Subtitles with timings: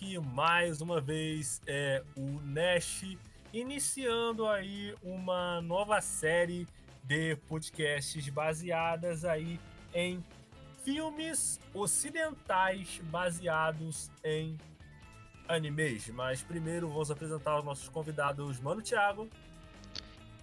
[0.00, 3.04] aqui mais uma vez é o Nash,
[3.52, 6.66] iniciando aí uma nova série
[7.04, 9.60] de podcasts baseadas aí
[9.92, 10.24] em
[10.82, 14.56] filmes ocidentais baseados em
[15.46, 16.08] animes.
[16.08, 19.28] Mas primeiro vamos apresentar os nossos convidados, Mano Thiago.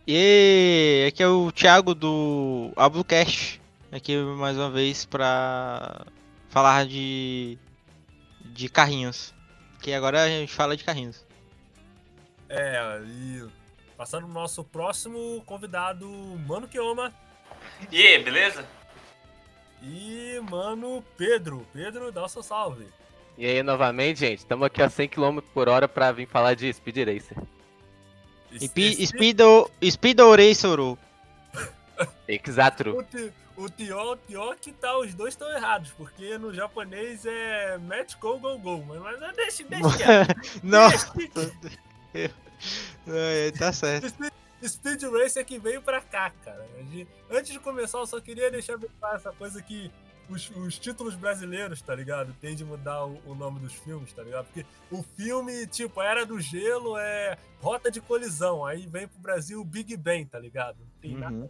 [0.05, 3.59] E aqui é o Thiago do Ablucast,
[3.92, 6.05] aqui mais uma vez para
[6.47, 7.58] falar de
[8.53, 9.36] de carrinhos.
[9.88, 11.25] Que agora a gente fala de carrinhos.
[12.49, 13.47] É, e
[13.95, 16.05] passando o nosso próximo convidado,
[16.45, 17.13] Mano Kioma.
[17.89, 18.65] E aí, beleza?
[19.81, 21.65] E, mano, Pedro.
[21.71, 22.85] Pedro, dá o seu salve.
[23.38, 26.73] E aí, novamente, gente, estamos aqui a 100 km por hora para vir falar de
[26.73, 27.38] Speed Racer.
[28.59, 30.97] Speedo, Speedo Racer.
[32.27, 33.05] Exato.
[33.58, 34.19] O pior,
[34.53, 38.86] o que tá, os dois estão errados, porque no japonês é match go go go,
[38.86, 40.36] mas, mas deixa, deixa quieto.
[40.64, 41.11] Nossa.
[43.08, 44.08] é, tá certo.
[44.64, 46.67] Speed, Racer que veio pra cá, cara.
[47.31, 49.92] Antes de começar, eu só queria deixar bem claro essa coisa que
[50.30, 52.36] os, os, títulos brasileiros, tá ligado?
[52.39, 54.45] Tem de mudar o, o, nome dos filmes, tá ligado?
[54.45, 58.66] Porque o filme, tipo, Era do Gelo é Rota de Colisão.
[58.66, 60.77] Aí vem pro Brasil Big Bang, tá ligado?
[60.80, 61.19] Não tem uhum.
[61.19, 61.49] nada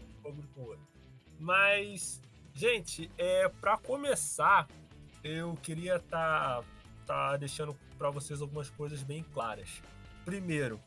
[0.53, 0.97] com o outro.
[1.39, 2.21] Mas,
[2.53, 4.67] gente, é, para começar,
[5.23, 6.61] eu queria estar
[7.05, 9.81] tá, tá deixando para vocês algumas coisas bem claras.
[10.26, 10.80] Primeiro,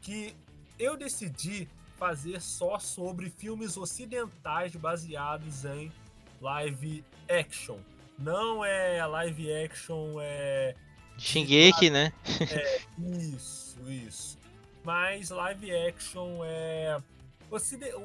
[0.00, 0.34] que
[0.78, 5.92] eu decidi fazer só sobre filmes ocidentais baseados em
[6.40, 7.78] live action.
[8.18, 10.74] Não é live action, é.
[11.18, 12.12] Shingeki, né?
[12.50, 14.38] É, isso, isso.
[14.84, 16.98] Mas live action é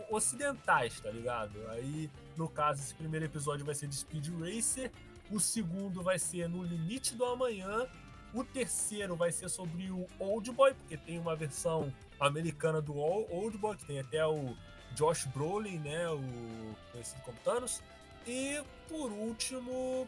[0.09, 1.51] ocidentais, tá ligado?
[1.69, 4.91] Aí, no caso, esse primeiro episódio vai ser de Speed Racer,
[5.29, 7.87] o segundo vai ser No Limite do Amanhã,
[8.33, 13.57] o terceiro vai ser sobre o Old Boy, porque tem uma versão americana do Old
[13.57, 14.55] Boy, que tem até o
[14.95, 17.81] Josh Brolin, né, o conhecido como Thanos.
[18.25, 20.07] E por último,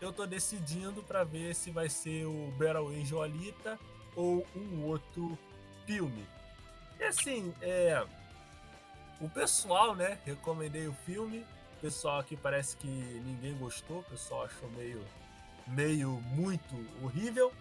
[0.00, 3.78] eu tô decidindo para ver se vai ser o Battle Angel Alita
[4.16, 5.38] ou um outro
[5.86, 6.26] filme.
[6.98, 8.04] E assim, é,
[9.20, 10.18] o pessoal, né?
[10.24, 11.46] Recomendei o filme.
[11.76, 14.00] O pessoal aqui parece que ninguém gostou.
[14.00, 15.04] O pessoal achou meio,
[15.66, 17.52] meio muito horrível.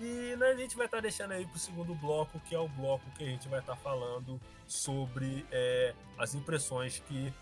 [0.00, 2.58] E né, a gente vai estar tá deixando aí para o segundo bloco, que é
[2.58, 7.32] o bloco que a gente vai estar tá falando sobre é, as impressões que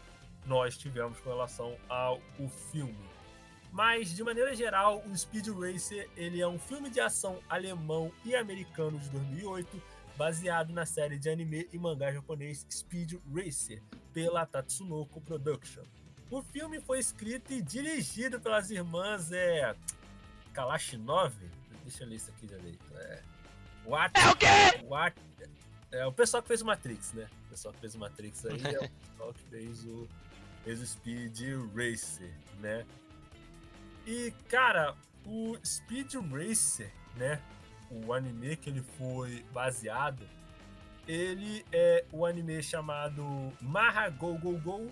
[0.46, 2.20] nós tivemos com relação ao
[2.70, 3.14] filme.
[3.72, 8.36] Mas, de maneira geral, o Speed Racer ele é um filme de ação alemão e
[8.36, 9.82] americano de 2008
[10.16, 13.82] baseado na série de anime e mangá japonês Speed Racer,
[14.12, 15.82] pela Tatsunoko Production.
[16.30, 19.74] O filme foi escrito e dirigido pelas irmãs é,
[20.52, 21.34] Kalashinov.
[21.82, 22.84] Deixa eu ler isso aqui direito.
[22.96, 23.22] É,
[23.86, 24.46] What, é o quê?
[24.84, 25.20] What,
[25.92, 27.28] é o pessoal que fez o Matrix, né?
[27.46, 30.08] O pessoal que fez o Matrix aí é o pessoal que fez o,
[30.64, 31.40] fez o Speed
[31.74, 32.86] Racer, né?
[34.06, 34.96] E, cara,
[35.26, 37.40] o Speed Racer, né?
[37.90, 40.26] O anime que ele foi baseado,
[41.06, 43.24] ele é o anime chamado
[43.60, 44.90] Maha Go Go Go,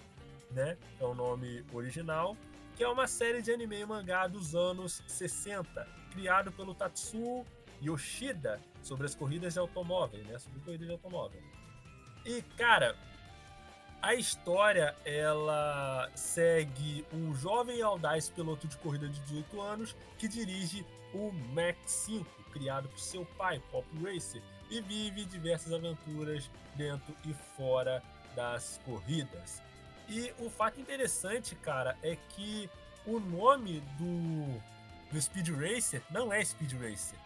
[0.51, 0.77] né?
[1.01, 2.37] É o nome original,
[2.77, 7.47] que é uma série de anime e mangá dos anos 60, criado pelo Tatsuo
[7.81, 10.39] Yoshida sobre as corridas de automóvel, né?
[10.39, 11.41] Sobre corridas de automóvel.
[12.25, 12.97] E, cara,
[14.03, 20.85] a história ela segue um jovem audaz piloto de corrida de 18 anos que dirige
[21.15, 27.35] o Mac 5, criado por seu pai, Pop Racer, e vive diversas aventuras dentro e
[27.57, 28.03] fora
[28.35, 29.63] das corridas.
[30.09, 32.69] E o fato interessante, cara, é que
[33.07, 34.61] o nome do,
[35.11, 37.19] do Speed Racer não é Speed Racer.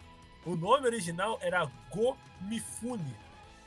[0.45, 3.15] O nome original era Go Mifune,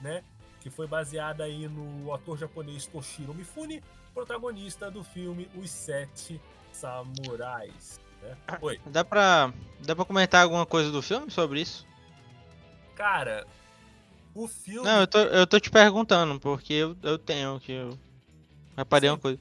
[0.01, 0.25] né?
[0.61, 3.83] Que foi baseado aí no ator japonês Toshiro Mifune,
[4.15, 6.41] protagonista do filme Os Sete
[6.73, 8.01] Samurais.
[8.22, 8.37] Né?
[8.61, 8.81] Oi.
[8.87, 11.87] Dá pra, dá pra comentar alguma coisa do filme sobre isso?
[12.94, 13.46] Cara,
[14.34, 14.87] o filme.
[14.87, 17.72] Não, eu tô, eu tô te perguntando, porque eu, eu tenho que.
[17.72, 17.99] Eu
[18.76, 19.14] reparei Sim.
[19.14, 19.38] uma coisa.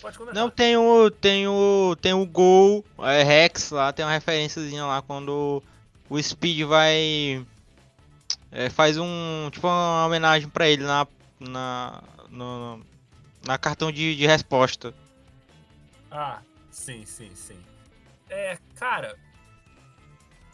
[0.00, 0.42] Pode comentar.
[0.42, 1.10] Não, tem o.
[1.10, 1.96] Tem o.
[2.00, 5.62] Tem o Gol, é, Rex lá, tem uma referênciazinha lá quando
[6.10, 7.46] o Speed vai.
[8.50, 9.48] É, faz um.
[9.50, 11.06] Tipo uma homenagem pra ele na.
[11.40, 12.02] Na.
[12.28, 12.80] No,
[13.46, 14.92] na cartão de, de resposta.
[16.10, 16.40] Ah,
[16.70, 17.58] sim, sim, sim.
[18.28, 19.16] É, cara.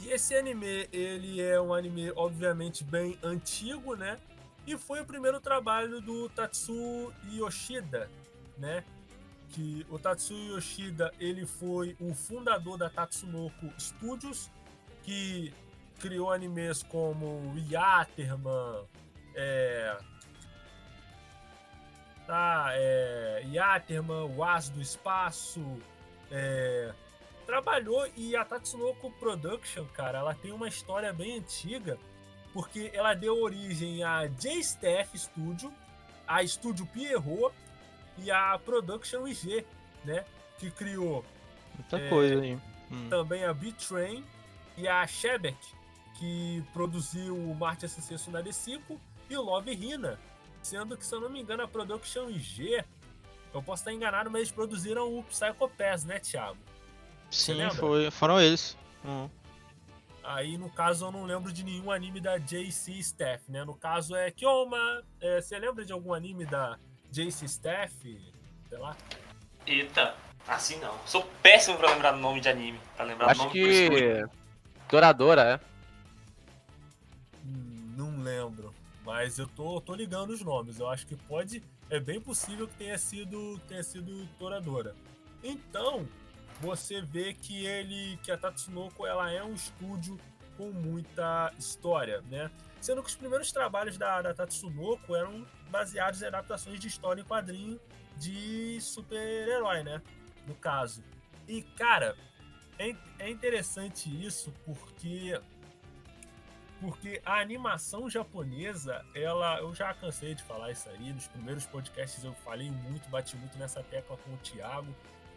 [0.01, 4.19] E esse anime, ele é um anime, obviamente, bem antigo, né?
[4.67, 8.11] E foi o primeiro trabalho do Tatsuo Yoshida,
[8.59, 8.85] né?
[9.51, 14.51] Que o Tatsuo Yoshida, ele foi o fundador da Tatsunoko Studios,
[15.03, 15.53] que
[16.01, 18.85] criou animes como Yaterman,
[19.37, 19.97] é,
[22.27, 25.61] tá, é, Yaterman, o As do Espaço,
[26.31, 26.93] é,
[27.43, 31.99] trabalhou e a Tatsunoko Production, cara, ela tem uma história bem antiga,
[32.53, 35.73] porque ela deu origem a J-Staff Studio,
[36.27, 37.55] a Studio Pierrot
[38.19, 39.65] e a Production IG,
[40.05, 40.25] né?
[40.59, 41.25] Que criou
[41.75, 42.59] Muita É, coisa aí.
[42.91, 43.09] Hum.
[43.09, 44.25] também a B-Train
[44.77, 45.57] e a Shebek,
[46.19, 48.81] que produziu o Marte Sucesso na D5
[49.31, 50.19] e o Love Hina.
[50.63, 52.85] Sendo que, se eu não me engano, a Production IG,
[53.53, 56.59] eu posso estar enganado, mas eles produziram o Psycho Pass, né, Thiago?
[57.33, 58.77] Sim, foi, foram eles.
[59.05, 59.29] Hum.
[60.23, 63.65] Aí, no caso, eu não lembro de nenhum anime da JC Staff, né?
[63.65, 65.03] No caso é Kyoma.
[65.21, 66.79] É, você lembra de algum anime da
[67.11, 67.93] JC Staff?
[68.69, 68.97] Sei lá.
[69.67, 70.15] Eita,
[70.47, 70.95] assim não.
[71.07, 72.79] Sou péssimo pra lembrar o nome de anime.
[72.95, 74.25] Pra lembrar o Acho nome que.
[74.89, 75.61] Douradora, é.
[77.45, 78.73] Hum, Não lembro.
[79.05, 80.79] Mas eu tô, tô ligando os nomes.
[80.79, 81.63] Eu acho que pode.
[81.91, 84.95] É bem possível que tenha sido, tenha sido Toradora.
[85.43, 86.07] Então,
[86.63, 88.17] você vê que ele.
[88.23, 90.17] que a Tatsunoko ela é um estúdio
[90.57, 92.51] com muita história, né?
[92.81, 97.25] Sendo que os primeiros trabalhos da, da Tatsunoko eram baseados em adaptações de história em
[97.25, 97.81] quadrinho
[98.17, 100.01] de super-herói, né?
[100.47, 101.03] No caso.
[101.49, 102.17] E, cara,
[102.79, 105.41] é, é interessante isso porque
[106.81, 112.25] porque a animação japonesa, ela, eu já cansei de falar isso aí, nos primeiros podcasts
[112.25, 114.93] eu falei muito, bati muito nessa tecla com o Thiago,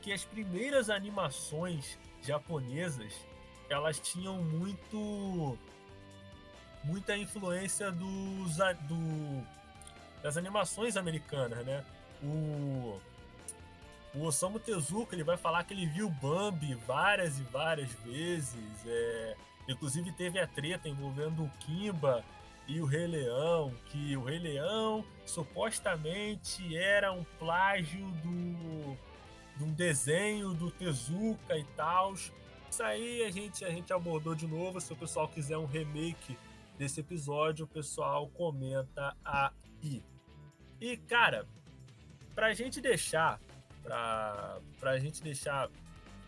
[0.06, 3.12] que as primeiras animações japonesas,
[3.68, 5.58] elas tinham muito
[6.84, 8.56] muita influência dos
[8.88, 9.44] do,
[10.22, 11.84] das animações americanas, né?
[12.22, 13.02] O
[14.14, 18.86] o Osamu Tezuka ele vai falar que ele viu Bambi várias e várias vezes.
[18.86, 19.36] É,
[19.68, 22.24] inclusive teve a treta envolvendo o Kimba
[22.68, 28.85] e o Rei Leão, que o Rei Leão supostamente era um plágio do
[29.58, 32.14] de um desenho do Tezuka e tal.
[32.14, 34.80] Isso aí a gente, a gente abordou de novo.
[34.82, 36.38] Se o pessoal quiser um remake
[36.78, 40.04] desse episódio, o pessoal comenta aí.
[40.80, 41.48] E, cara,
[42.34, 43.40] pra gente deixar
[43.86, 45.70] pra, pra gente deixar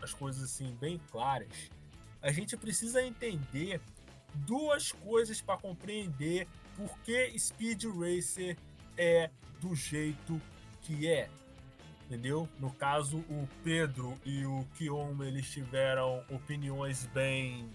[0.00, 1.70] as coisas assim bem claras,
[2.22, 3.80] a gente precisa entender
[4.34, 6.46] duas coisas para compreender
[6.76, 8.56] por que Speed Racer
[8.96, 9.30] é
[9.60, 10.40] do jeito
[10.82, 11.28] que é.
[12.08, 12.48] Entendeu?
[12.58, 17.68] No caso, o Pedro e o Kion, eles tiveram opiniões bem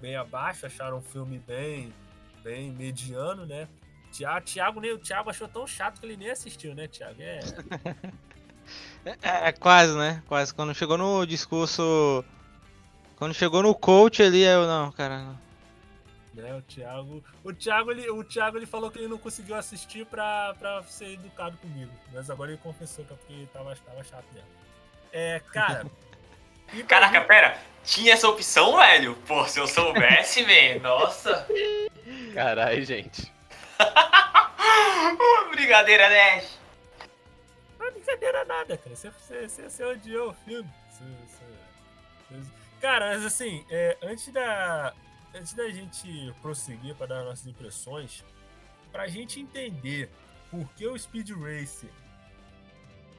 [0.00, 1.94] bem abaixo, acharam o filme bem
[2.42, 3.68] bem mediano, né?
[4.10, 7.22] Tiago, nem, o Thiago achou tão chato que ele nem assistiu, né, Thiago?
[7.22, 7.40] É,
[9.22, 10.22] É, quase, né?
[10.28, 10.54] Quase.
[10.54, 12.24] Quando chegou no discurso.
[13.16, 15.34] Quando chegou no coach ali, eu não, cara.
[16.34, 16.54] Né?
[16.54, 20.54] O Thiago, o Thiago, ele, o Thiago ele falou que ele não conseguiu assistir pra,
[20.58, 24.48] pra ser educado comigo, mas agora ele confessou que é porque tava, tava chato mesmo.
[25.12, 25.86] É, cara.
[26.72, 27.58] e Caraca, gente- pera.
[27.84, 29.16] Tinha essa opção, velho?
[29.26, 30.80] Pô, se eu soubesse, velho.
[30.80, 31.46] Nossa.
[32.32, 33.30] Caralho, gente.
[35.50, 36.44] Brincadeira, né?
[37.78, 38.94] Não é brincadeira nada, cara.
[38.96, 40.68] Você, você, você, você odiou o filme.
[40.90, 44.92] Você- você- Cara, mas assim, é, antes, da,
[45.34, 48.24] antes da gente prosseguir para dar nossas impressões,
[48.90, 50.10] pra gente entender
[50.50, 51.90] por que o Speed Racer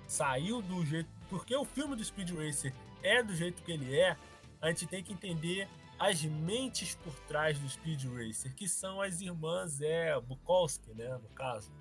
[0.07, 1.09] saiu do jeito.
[1.29, 4.15] Por que o filme do Speed Racer é do jeito que ele é,
[4.61, 5.67] a gente tem que entender
[5.99, 11.29] as mentes por trás do Speed Racer, que são as irmãs é, Bukowski, né, no
[11.29, 11.71] caso.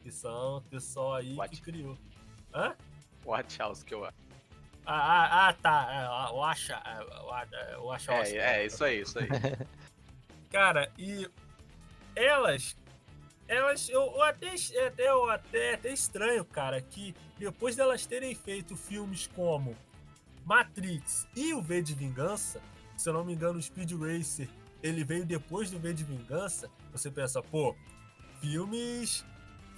[0.00, 1.54] Que são o pessoal aí What?
[1.56, 1.98] que criou.
[2.54, 2.74] Hã?
[3.24, 4.16] Watch House que eu acho.
[4.86, 5.92] Ah, ah, ah, tá.
[5.92, 6.74] É, o Acha.
[6.74, 8.40] é, o A- é, Acha É, Oscar.
[8.40, 9.28] é, isso aí, isso aí.
[10.50, 11.28] Cara, e
[12.14, 12.76] elas.
[13.46, 13.88] Elas.
[13.88, 14.54] Eu, eu até,
[14.86, 19.76] até, eu até, até estranho, cara, que depois delas terem feito filmes como
[20.44, 22.60] Matrix e o V de Vingança,
[22.96, 24.48] se eu não me engano, o Speed Racer
[24.82, 27.74] ele veio depois do V de Vingança, você pensa, pô,
[28.40, 29.24] filmes.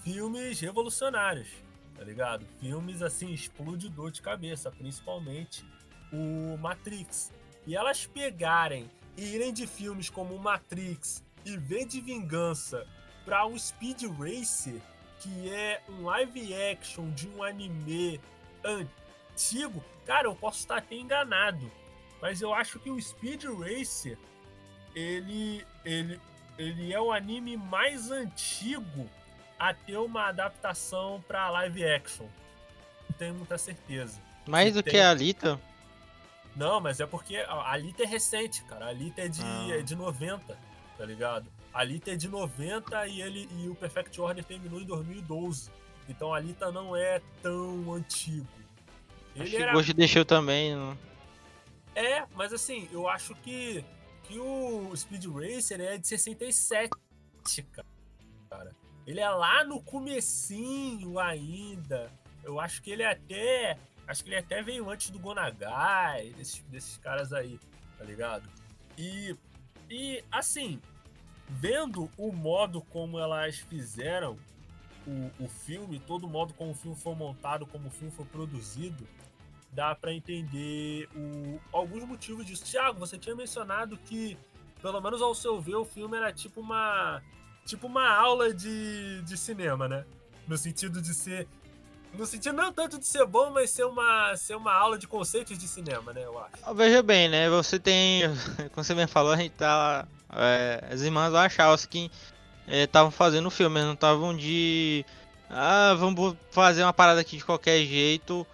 [0.02, 1.48] Filmes revolucionários,
[1.94, 2.44] tá ligado?
[2.58, 5.64] Filmes assim, explodidor de cabeça, principalmente
[6.12, 7.30] o Matrix.
[7.64, 12.86] E elas pegarem e irem de filmes como Matrix e V de Vingança
[13.24, 14.80] para o Speed Racer,
[15.20, 18.20] que é um live action de um anime
[18.64, 21.70] antigo, cara, eu posso estar até enganado,
[22.20, 24.18] mas eu acho que o Speed Racer
[24.94, 26.20] ele ele
[26.58, 29.08] ele é o anime mais antigo
[29.58, 32.26] a ter uma adaptação para live action.
[33.08, 34.20] Não tenho muita certeza.
[34.46, 35.58] Mais do tem- que a Alita.
[36.54, 38.86] Não, mas é porque a a Alita é recente, cara.
[38.86, 39.68] A Alita é de, Ah.
[39.78, 40.56] é de 90,
[40.98, 41.46] tá ligado?
[41.72, 45.70] A Alita é de 90 e, ele, e o Perfect Order terminou em 2012.
[46.08, 48.46] Então a Alita não é tão antigo.
[49.34, 50.74] Acho Ele que era of the Shell também.
[50.76, 50.98] não-
[51.94, 53.82] É, mas assim, eu acho que,
[54.24, 56.90] que o Speed Racer é de 67,
[58.50, 58.72] cara.
[59.06, 62.10] Ele é lá no comecinho ainda.
[62.44, 63.78] Eu acho que ele até.
[64.06, 67.58] Acho que ele até veio antes do Gonagai, desses, desses caras aí,
[67.98, 68.48] tá ligado?
[68.98, 69.34] E,
[69.88, 70.80] e assim,
[71.48, 74.36] vendo o modo como elas fizeram
[75.06, 78.24] o, o filme, todo o modo como o filme foi montado, como o filme foi
[78.26, 79.06] produzido,
[79.72, 82.64] dá pra entender o- alguns motivos disso.
[82.64, 84.36] Tiago, você tinha mencionado que,
[84.80, 87.22] pelo menos ao seu ver, o filme era tipo uma
[87.64, 90.04] tipo uma aula de, de cinema, né?
[90.48, 91.46] No sentido de ser
[92.18, 95.56] no sentido não tanto de ser bom, mas ser uma ser uma aula de conceitos
[95.58, 96.22] de cinema, né?
[96.24, 96.52] Eu acho.
[96.62, 97.48] Ah, Veja bem, né?
[97.50, 98.22] Você tem.
[98.74, 100.06] Como você bem falou, a gente tá.
[100.34, 102.10] é, as irmãs Wachowski
[102.68, 105.04] estavam fazendo o filme, não estavam de.
[105.50, 108.46] Ah, vamos fazer uma parada aqui de qualquer jeito.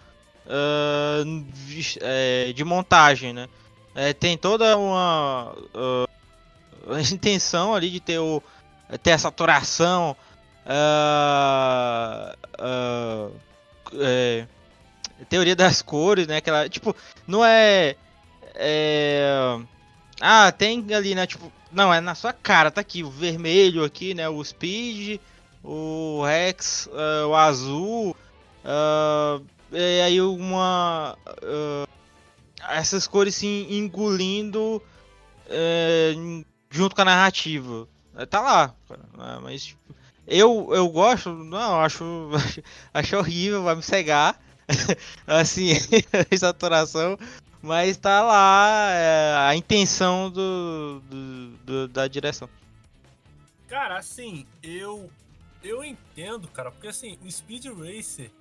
[0.47, 1.23] ah,
[1.53, 3.47] vis- é, de montagem, né?
[3.95, 5.53] É, tem toda uma.
[5.75, 6.05] ah,
[7.11, 8.41] intenção ali de ter o.
[9.03, 10.15] ter essa saturação.
[10.65, 13.29] ah, ah,
[13.93, 14.45] é,
[15.27, 16.37] teoria das cores, né?
[16.37, 16.95] Aquela, tipo,
[17.27, 17.95] não é,
[18.55, 19.59] é,
[20.19, 21.25] ah, tem ali, né?
[21.25, 24.27] Tipo, não é na sua cara, tá aqui o vermelho aqui, né?
[24.29, 25.19] O Speed,
[25.63, 28.15] o Rex, ah, o azul,
[28.63, 29.39] ah,
[29.71, 31.17] e aí uma
[32.61, 34.81] ah, essas cores se engolindo
[36.69, 37.87] junto com a narrativa.
[38.29, 38.75] Tá lá,
[39.17, 39.95] né, mas tipo,
[40.29, 42.03] eu, eu gosto, não, acho,
[42.93, 44.39] acho, horrível, vai me cegar.
[45.25, 45.71] assim,
[46.31, 47.17] a saturação,
[47.61, 52.47] mas tá lá é, a intenção do, do- do- da direção.
[53.67, 55.09] Cara, assim, eu
[55.63, 58.31] eu entendo, cara, porque assim, o Speed Racer,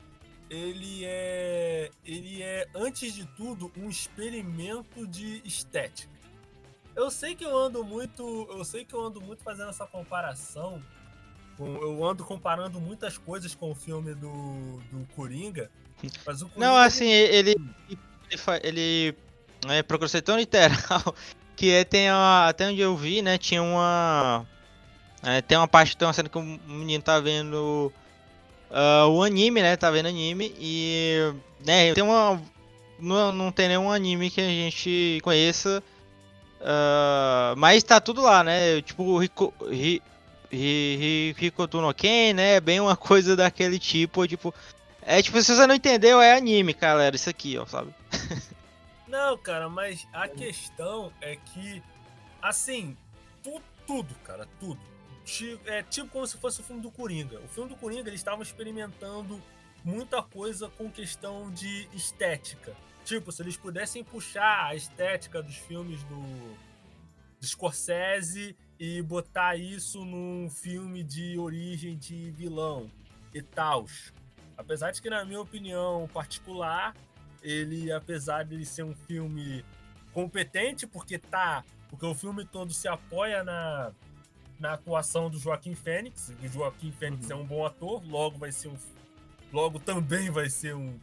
[0.49, 6.12] ele é ele é antes de tudo um experimento de estética.
[6.95, 10.83] Eu sei que eu ando muito, eu sei que eu ando muito fazendo essa comparação.
[11.59, 15.71] Com- Eu ando comparando muitas coisas com o filme do, do Coringa.
[16.25, 19.15] Mas o Coringa, Não, assim, ele ele, ele
[19.69, 21.15] é, procurou ser tão literal
[21.57, 24.47] que é, tem uma, até onde eu vi, né, tinha uma
[25.23, 27.93] é, tem uma parte, tem uma cena que o menino tá vendo
[28.71, 31.33] ah, o anime, né, tá vendo anime e
[31.67, 32.41] né, tem uma
[33.00, 35.83] não, não tem nenhum anime que a gente conheça
[36.61, 40.00] ah, mas tá tudo lá, né, tipo Rico, Ri,
[40.50, 44.55] Ri, Ri, Rikoto no Ken, né, bem uma coisa daquele tipo, tipo
[45.02, 47.95] é tipo, se você não entendeu, é anime, galera, isso aqui, ó, sabe?
[49.09, 51.83] Não, cara, mas a questão é que,
[52.43, 52.95] assim,
[53.43, 54.78] tu- tudo, cara, tudo.
[55.25, 57.40] Ti- É tipo como se fosse o filme do Coringa.
[57.40, 59.43] O filme do Coringa, eles estavam experimentando
[59.83, 62.76] muita coisa com questão de estética.
[63.02, 66.21] Tipo, se eles pudessem puxar a estética dos filmes do,
[67.40, 72.91] do Scorsese e botar isso num filme de origem de vilão
[73.35, 73.87] e tal.
[74.57, 76.95] Apesar de que, na minha opinião particular,
[77.43, 79.65] ele, apesar de ele ser um filme
[80.13, 81.65] competente, porque tá.
[81.89, 83.93] Porque o filme todo se apoia na,
[84.59, 86.33] na atuação do Joaquim Fênix.
[86.43, 88.77] E o Joaquim Fênix é um bom ator, logo vai ser um.
[89.53, 90.99] Logo também vai ser um,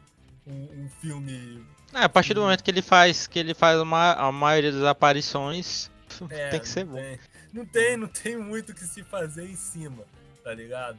[0.46, 1.66] um, um filme.
[1.94, 4.84] É, a partir do momento que ele faz, que ele faz uma, a maioria das
[4.84, 5.90] aparições,
[6.30, 6.96] é, tem que ser bom.
[6.96, 7.20] tem-
[7.56, 10.04] Não tem, não tem muito o que se fazer em cima,
[10.44, 10.98] tá ligado?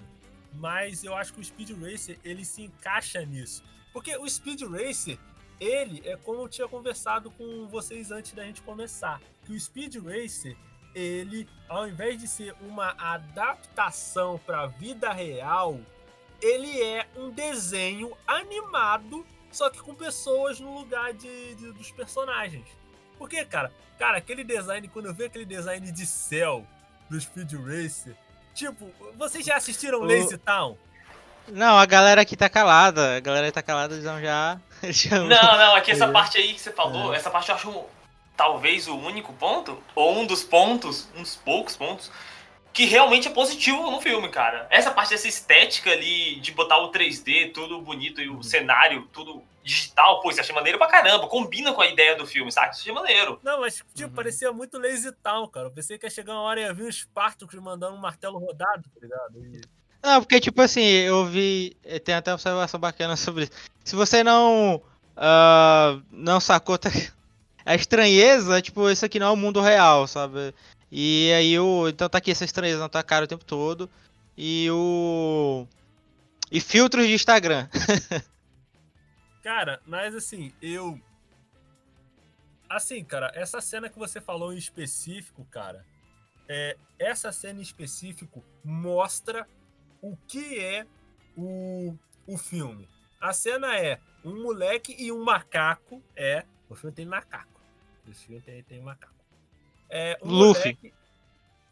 [0.54, 3.62] Mas eu acho que o Speed Racer ele se encaixa nisso.
[3.92, 5.18] Porque o Speed Racer,
[5.60, 9.20] ele é como eu tinha conversado com vocês antes da gente começar.
[9.44, 10.56] Que o Speed Racer,
[10.94, 15.78] ele, ao invés de ser uma adaptação para a vida real,
[16.40, 22.66] ele é um desenho animado, só que com pessoas no lugar de, de- dos personagens.
[23.18, 26.66] Porque, cara, cara, aquele design, quando eu vi aquele design de céu
[27.08, 28.14] do Speed Racer,
[28.54, 30.76] tipo, vocês já assistiram O- Lazy Town?
[31.48, 33.16] Não, a galera aqui tá calada.
[33.16, 34.58] A galera tá calada, eles vão já.
[35.12, 36.10] Não, não, aqui essa É.
[36.12, 37.84] parte aí que você falou, essa parte eu acho um-
[38.36, 42.10] talvez o único ponto, ou um dos pontos, uns poucos pontos,
[42.72, 44.66] que realmente é positivo no filme, cara.
[44.68, 49.42] Essa parte dessa estética ali, de botar o 3D, tudo bonito, e o cenário, tudo
[49.66, 52.70] digital, pô, isso achei maneiro pra caramba, combina com a ideia do filme, sabe?
[52.72, 53.40] Isso achei maneiro.
[53.42, 54.14] Não, mas, tipo, Uhum.
[54.14, 55.66] parecia muito Lazy Town, cara.
[55.66, 58.38] Eu pensei que ia chegar uma hora e ia vir um Spartacus mandando um martelo
[58.38, 59.44] rodado, tá ligado?
[59.44, 59.60] E-
[60.02, 61.76] Não, porque tipo assim, eu vi.
[61.84, 63.52] eh, Tem até uma observação bacana sobre isso.
[63.84, 64.80] Se você não.
[65.16, 66.78] ah, não sacou.
[66.78, 66.88] Tá,
[67.64, 70.54] a estranheza, tipo, isso aqui não é o mundo real, sabe?
[70.92, 71.88] E aí o.
[71.88, 73.90] Então tá aqui essa estranheza na tua cara o tempo todo.
[74.38, 75.66] E o.
[76.52, 77.66] E filtros de Instagram.
[79.46, 81.00] Cara, mas assim, eu.
[82.68, 85.86] Assim, cara, essa cena que você falou em específico, cara,
[86.48, 89.48] é, essa cena em específico mostra
[90.02, 90.84] o que é
[91.36, 92.88] o, o filme.
[93.20, 96.02] A cena é um moleque e um macaco.
[96.16, 97.60] É, o filme tem macaco.
[98.04, 99.14] O filme tem, tem macaco.
[99.88, 100.76] É um Luffy.
[100.76, 100.94] moleque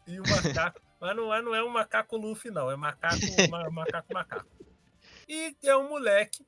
[0.07, 0.81] e um macaco.
[1.01, 2.71] mas não é, não é um macaco Luffy, não.
[2.71, 4.47] É macaco, ma- macaco, macaco.
[5.27, 6.45] E é um moleque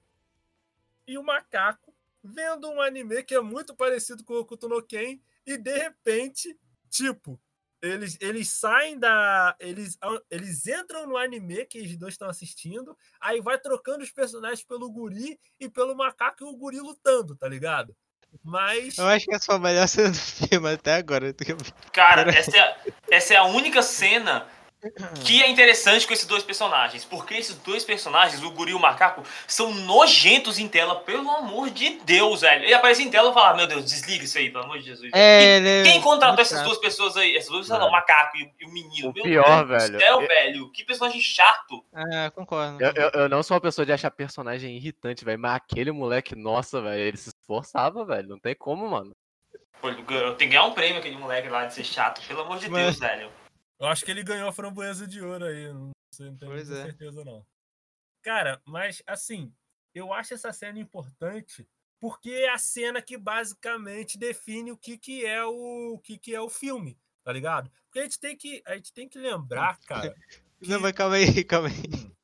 [1.08, 5.20] e um macaco vendo um anime que é muito parecido com o Hokuto no Ken
[5.46, 6.58] e de repente,
[6.90, 7.40] tipo,
[7.82, 9.56] eles, eles saem da.
[9.60, 9.98] Eles,
[10.32, 14.90] eles entram no anime que os dois estão assistindo, aí vai trocando os personagens pelo
[14.92, 17.96] guri e pelo macaco e o guri lutando, tá ligado?
[18.44, 18.98] Mas.
[18.98, 21.34] Eu acho que essa foi a melhor cena do filme até agora.
[21.94, 22.78] Cara, essa é,
[23.12, 24.48] essa é a única cena
[25.26, 27.04] que é interessante com esses dois personagens.
[27.04, 31.70] Porque esses dois personagens, o guri e o macaco, são nojentos em tela, pelo amor
[31.70, 32.64] de Deus, velho.
[32.64, 34.86] Ele aparece em tela e fala: "Ah, Meu Deus, desliga isso aí, pelo amor de
[34.86, 35.12] Jesus.
[35.14, 37.36] É, Quem- ele é Quem contratou essas duas pessoas aí?
[37.36, 39.10] Essas duas pessoas, não, o macaco e, e o menino.
[39.10, 40.72] O Meu pior, Deus do velho, Céu, eu- velho.
[40.72, 41.84] Que personagem chato.
[42.14, 42.82] É, concordo.
[42.84, 45.40] Eu, eu, eu não sou uma pessoa de achar personagem irritante, velho.
[45.40, 48.28] Mas aquele moleque, nossa, velho, ele se esforçava, velho.
[48.30, 49.12] Não tem como, mano.
[49.82, 52.22] Pô, ganhou- Tem que ganhar um prêmio aquele moleque lá de ser chato.
[52.28, 53.32] Pelo amor de Mas- Deus, velho.
[53.80, 55.72] Eu acho que ele ganhou a framboesa de ouro aí.
[55.72, 56.84] Não, sei, não tenho Pois é.
[56.84, 57.46] certeza, não.
[58.24, 59.54] Cara, mas assim,
[59.94, 61.68] eu acho essa cena importante
[62.00, 66.34] porque é a cena que basicamente define o que, que é o, o que, que
[66.34, 67.72] é o filme, tá ligado?
[67.86, 70.16] Porque a gente tem que, a gente tem que lembrar, cara.
[70.62, 71.74] Não, mas calma aí, calma aí.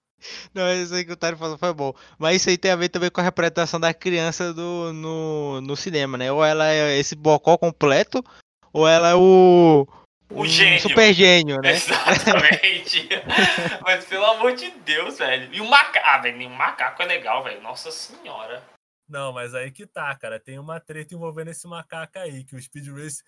[0.54, 1.94] Não, isso aí que o Tário falou foi bom.
[2.18, 5.76] Mas isso aí tem a ver também com a representação da criança do, no, no
[5.76, 6.32] cinema, né?
[6.32, 8.24] Ou ela é esse bocó completo,
[8.72, 9.86] ou ela é o.
[10.34, 10.80] O um gênio.
[10.82, 11.72] super gênio, né?
[11.72, 13.08] Exatamente.
[13.82, 15.54] Mas pelo amor de Deus, velho.
[15.54, 16.06] E o macaco.
[16.06, 17.62] Ah, velho, o macaco é legal, velho.
[17.62, 18.63] Nossa senhora.
[19.08, 20.39] Não, mas aí que tá, cara.
[20.39, 23.22] Tem uma treta envolvendo esse macaco aí, que o Speed Race.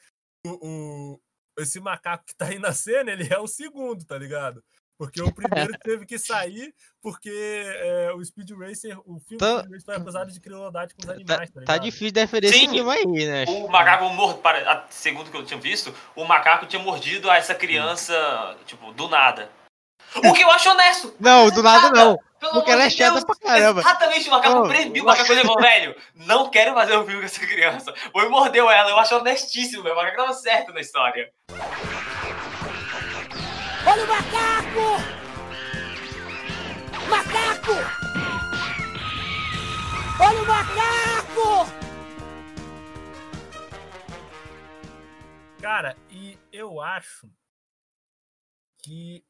[0.46, 0.58] O,
[1.14, 1.22] o-
[1.60, 4.64] esse macaco que tá aí na cena, ele é o segundo, tá ligado?
[4.98, 9.72] Porque o primeiro teve que sair porque é, o Speed Racer, o filme Tá- Speed
[9.74, 11.82] Racer foi acusado de crueldade com os Tá, animais, tá, tá ligado?
[11.84, 13.46] difícil defender esse Sim, filme aí, né?
[13.48, 18.58] O macaco a- segundo que eu tinha visto, o macaco tinha mordido a essa criança,
[18.66, 19.50] tipo, do nada.
[20.24, 21.14] O que eu acho honesto.
[21.20, 22.18] Não, do nada não.
[22.40, 23.82] Pelo Porque ela é chata pra caramba.
[23.82, 27.40] Exatamente, o macaco proibiu, o macaco falou, velho, não quero fazer um filme com essa
[27.46, 27.94] criança.
[28.12, 29.96] Foi e mordeu ela, eu acho honestíssimo, velho.
[29.96, 31.30] O macaco tava certo na história.
[33.88, 34.88] Olha o macaco!
[37.08, 37.72] Macaco!
[40.20, 41.86] Olha o macaco!
[45.62, 47.30] Cara, e eu acho
[48.80, 49.24] que,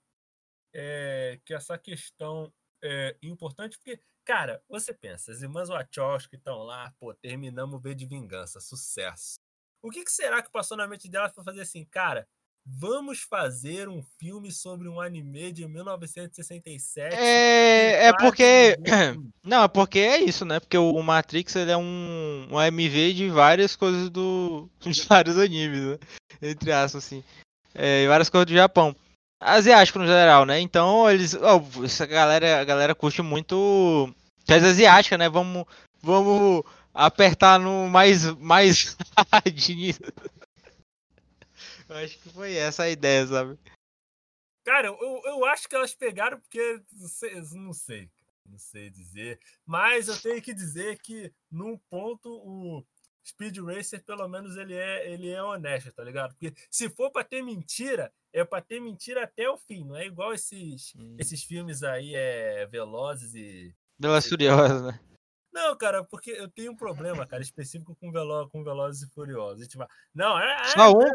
[0.73, 6.93] é, que essa questão é importante, porque, cara, você pensa, as irmãs Wachowski estão lá,
[6.97, 9.37] pô, terminamos o V de Vingança, sucesso.
[9.81, 12.27] O que, que será que passou na mente delas para fazer assim, cara,
[12.65, 17.15] vamos fazer um filme sobre um anime de 1967?
[17.15, 18.77] É, é que porque.
[19.43, 20.59] Não, é porque é isso, né?
[20.59, 24.69] Porque o Matrix ele é um, um AMV de várias coisas do.
[24.81, 25.97] de vários animes, né?
[26.41, 27.23] Entre aspas, assim.
[27.73, 28.95] É, várias coisas do Japão.
[29.39, 30.59] Asiático no geral, né?
[30.59, 31.35] Então eles.
[31.35, 34.09] ó, essa galera, a galera curte muito.
[34.47, 35.29] Coisa asiática, né?
[35.29, 35.65] Vamos.
[36.01, 38.25] Vamos apertar no mais.
[38.37, 38.95] mais
[39.31, 39.95] hard.
[41.87, 43.59] Eu acho que foi essa a ideia, sabe?
[44.63, 48.09] Cara, eu, eu acho que elas pegaram porque não sei, não sei,
[48.45, 52.83] não sei dizer, mas eu tenho que dizer que num ponto o
[53.23, 56.31] Speed Racer pelo menos ele é ele é honesto, tá ligado?
[56.31, 60.07] Porque se for pra ter mentira, é pra ter mentira até o fim, não é
[60.07, 61.15] igual esses Hum.
[61.19, 64.99] esses filmes aí é velozes e Pelas Furiosas, né?
[65.53, 68.49] não, cara, porque eu tenho um problema, cara, específico com, velo...
[68.49, 69.67] com Velozes e Furiosos.
[69.73, 71.09] Vai, não, é, é, Só um?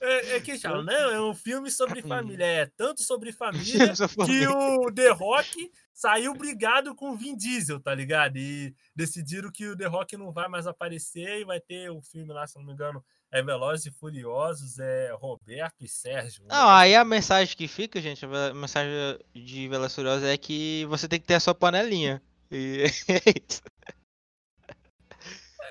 [0.00, 2.44] É, é que chama, não, é um filme sobre família.
[2.44, 3.92] É tanto sobre família
[4.26, 8.36] que o The Rock saiu brigado com o Vin Diesel, tá ligado?
[8.36, 12.32] E decidiram que o The Rock não vai mais aparecer e vai ter o filme
[12.32, 16.44] lá, se não me engano, é Velozes e Furiosos, é Roberto e Sérgio.
[16.44, 18.92] um Não, aí a mensagem que fica, gente, a mensagem
[19.34, 22.22] de Velas Furiosas é que você tem que ter a sua panelinha.
[22.50, 23.62] E é isso.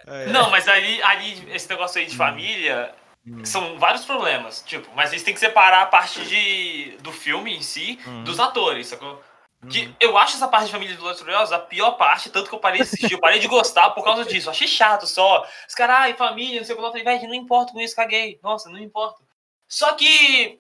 [0.08, 0.26] É.
[0.28, 2.94] Não, mas ali, ali, esse negócio aí de família,
[3.26, 3.46] Hum.
[3.46, 4.64] são vários problemas.
[4.66, 8.24] Tipo, mas eles têm que separar a parte de, do filme em si Hum.
[8.24, 9.22] dos atores, sacou?
[9.70, 9.96] Que Uhum.
[10.00, 12.60] eu acho essa parte de Família dos Velozes Furiosos a pior parte, tanto que eu
[12.60, 14.48] parei de assistir, eu parei de gostar por causa disso.
[14.48, 15.48] Eu achei chato só.
[15.70, 17.96] Os caras, ai, família, não sei o que, eu falei, velho, não importa com isso,
[17.96, 18.40] caguei.
[18.42, 19.22] Nossa, não importa.
[19.68, 20.60] Só que,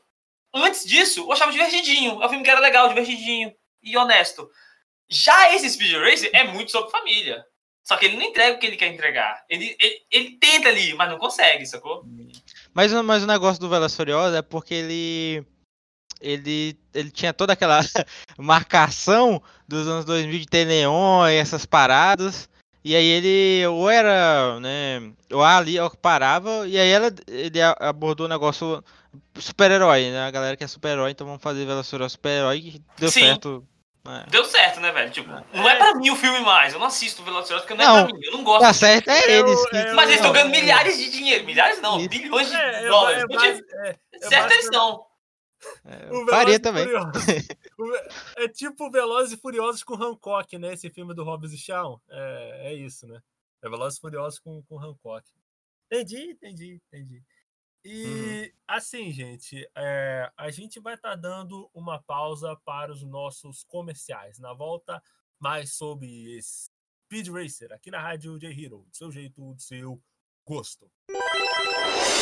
[0.53, 2.21] antes disso, eu achava divertidinho.
[2.21, 3.51] É um filme que era legal, divertidinho
[3.81, 4.47] e honesto.
[5.09, 7.43] Já esse Speed Racer é muito sobre família.
[7.83, 9.43] Só que ele não entrega o que ele quer entregar.
[9.49, 12.05] Ele, ele, ele tenta ali, mas não consegue, sacou?
[12.73, 15.45] Mas, o- mas o negócio do Velas Furiosa é porque ele.
[16.21, 17.79] Ele, ele tinha toda aquela
[18.37, 22.47] marcação dos anos 2000 de ter neon e essas paradas.
[22.83, 28.25] E aí ele ou era, né, ou ali ou parava, e aí ela, ele abordou
[28.25, 28.83] o negócio
[29.37, 30.21] super-herói, né?
[30.25, 33.19] A galera que é super-herói, então vamos fazer Velas Furiosas super-herói, deu Sim.
[33.19, 33.67] certo.
[34.03, 34.25] Né.
[34.29, 35.11] Deu certo, né, velho?
[35.11, 36.73] Tipo, não é pra mim o filme mais.
[36.73, 38.25] Eu não assisto Velozes e Furiosos porque não, Não, é pra mim.
[38.25, 38.61] Eu não gosto.
[38.61, 39.77] Tá certo, é É eles que.
[39.77, 41.45] é Mas eles estão Não, ganhando é- milhares de dinheiro.
[41.45, 42.09] Milhares não, Isso.
[42.09, 43.23] bilhões de É, é, dólares.
[43.23, 45.05] é, Podia- base- é, é certo eles são.
[45.85, 46.87] É, O eu Velozes faria e também.
[48.37, 50.73] É tipo Velozes e Furiosos com Hancock, né?
[50.73, 52.01] Esse filme do Hobbs e Shaw.
[52.09, 53.19] É, é isso, né?
[53.63, 55.23] É Velozes e Furiosos com, com Hancock.
[55.91, 57.21] Entendi, entendi, entendi.
[57.83, 64.39] E assim, gente, é, a gente vai estar dando uma pausa para os nossos comerciais.
[64.39, 65.01] Na volta,
[65.39, 66.69] mais sobre esse
[67.11, 68.85] Speed Racer aqui na Rádio J Hero.
[68.89, 70.01] Do seu jeito, do seu
[70.47, 70.89] gosto.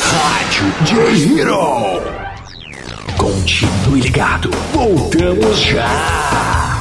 [0.02, 2.00] Rádio J Hero.
[3.16, 4.50] Continue ligado.
[4.74, 6.79] Voltamos já.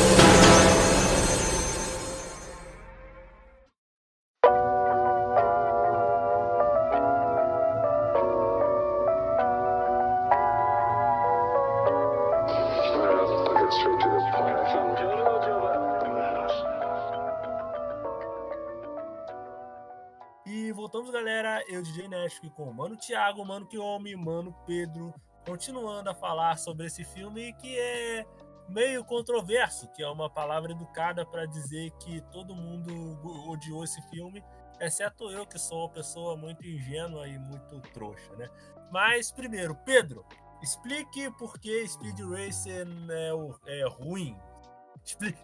[22.31, 25.13] Nash, aqui com o Mano Thiago, Mano Kiyomi, Mano Pedro,
[25.45, 28.25] continuando a falar sobre esse filme que é
[28.69, 34.43] meio controverso, que é uma palavra educada para dizer que todo mundo odiou esse filme,
[34.79, 38.49] exceto eu, que sou uma pessoa muito ingênua e muito trouxa, né?
[38.91, 40.25] Mas, primeiro, Pedro,
[40.61, 44.37] explique por que Speed Racer é, é ruim.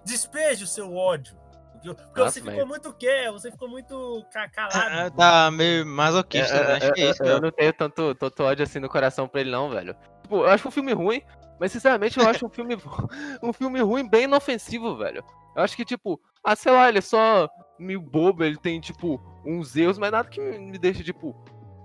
[0.06, 1.38] Despeje o seu ódio.
[1.82, 5.16] Porque, porque Nossa, você mas- ficou muito quieto, você ficou muito ca- calado.
[5.16, 6.74] Tá meio masoquista, né?
[6.76, 7.42] Acho que é isso, eu, eu meu.
[7.44, 9.96] não tenho tanto, tanto ódio assim no coração pra ele, não, velho.
[10.24, 11.22] Tipo, eu acho um filme ruim,
[11.60, 12.76] mas sinceramente eu acho um filme,
[13.42, 15.24] um filme ruim bem inofensivo, velho.
[15.56, 19.22] Eu acho que, tipo, ah, sei lá, ele é só meio bobo, ele tem, tipo,
[19.46, 21.34] uns erros, mas nada que me me deixe, tipo,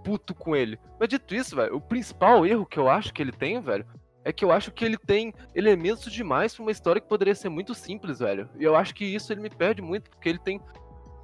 [0.05, 0.79] puto com ele.
[0.99, 3.87] Mas dito isso, velho, o principal erro que eu acho que ele tem, velho,
[4.25, 7.49] é que eu acho que ele tem elementos demais pra uma história que poderia ser
[7.49, 8.49] muito simples, velho.
[8.59, 10.61] E eu acho que isso ele me perde muito, porque ele tem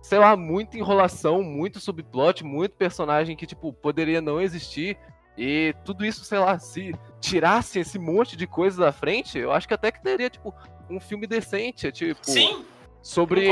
[0.02, 4.96] sei lá, muita enrolação, muito subplot, muito personagem que, tipo, poderia não existir.
[5.36, 9.68] E tudo isso, sei lá, se tirasse esse monte de coisa da frente, eu acho
[9.68, 10.54] que até que teria, tipo,
[10.90, 12.64] um filme decente, tipo, Sim,
[13.08, 13.48] sobre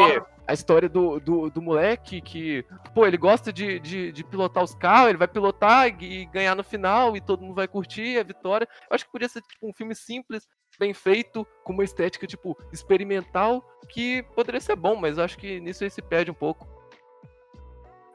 [0.46, 2.62] a história do, do, do moleque que,
[2.94, 6.54] pô, ele gosta de, de, de pilotar os carros, ele vai pilotar e, e ganhar
[6.54, 8.68] no final e todo mundo vai curtir a vitória.
[8.82, 10.46] Eu acho que podia ser, tipo, um filme simples,
[10.78, 15.58] bem feito, com uma estética, tipo, experimental, que poderia ser bom, mas eu acho que
[15.58, 16.68] nisso ele se perde um pouco.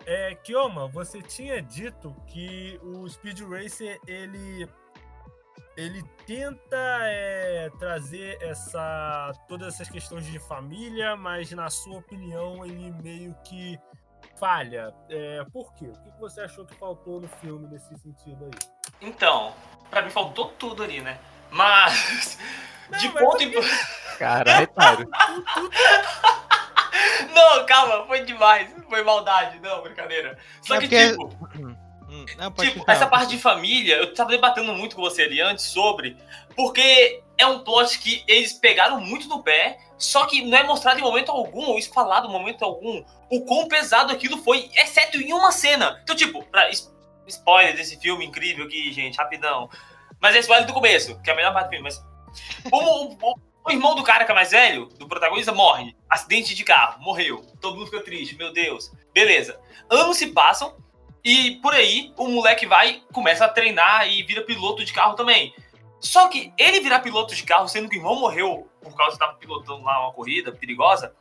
[0.06, 4.68] É, Kioma, você tinha dito que o Speed Racer ele
[5.78, 12.92] ele tenta é, trazer essa todas essas questões de família, mas na sua opinião ele
[13.02, 13.80] meio que
[14.40, 14.94] falha.
[15.10, 15.86] É, por quê?
[15.88, 18.52] O que você achou que faltou no filme nesse sentido aí?
[19.02, 19.54] Então,
[19.90, 21.20] pra mim faltou tudo ali, né?
[21.52, 22.38] Mas.
[22.90, 23.54] Não, de mas ponto em.
[24.18, 25.10] Caralho, Tário.
[27.34, 28.70] Não, calma, foi demais.
[28.90, 29.60] Foi maldade.
[29.60, 30.38] Não, brincadeira.
[30.62, 31.81] Só É que, porque- tipo.
[32.22, 35.66] Hum, Não, Tipo, essa parte de família, eu tava debatendo muito com você ali antes
[35.66, 36.16] sobre,
[36.56, 41.00] porque é um plot que eles pegaram muito no pé, só que não é mostrado
[41.00, 45.18] em momento algum, ou isso falado em momento algum, o quão pesado aquilo foi, exceto
[45.18, 46.00] em uma cena.
[46.04, 46.70] Então, tipo, pra,
[47.28, 49.70] spoiler desse filme incrível aqui, gente, rapidão.
[50.20, 52.04] Mas é spoiler do começo, que é a melhor parte do filme, mas.
[52.72, 55.96] O, o- o irmão do cara que é mais velho, do protagonista, morre.
[56.10, 57.46] Acidente de carro, morreu.
[57.62, 58.92] Todo mundo fica triste, meu Deus.
[59.14, 59.60] Beleza.
[59.88, 60.76] Anos se passam,
[61.24, 65.54] e por aí, o moleque vai, começa a treinar e vira piloto de carro também.
[66.00, 69.24] Só que ele virar piloto de carro, sendo que o irmão morreu por causa que
[69.24, 71.14] estava pilotando lá uma corrida perigosa,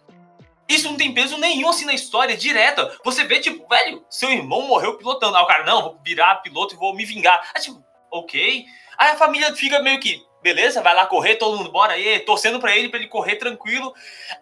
[0.67, 2.97] isso não tem peso nenhum assim na história, direta.
[3.05, 5.37] Você vê, tipo, velho, seu irmão morreu pilotando.
[5.37, 7.51] Aí o cara, não, vou virar piloto e vou me vingar.
[7.55, 8.65] Aí, tipo, ok.
[8.97, 12.61] Aí a família fica meio que, beleza, vai lá correr, todo mundo bora aí, torcendo
[12.61, 13.93] pra ele, pra ele correr tranquilo.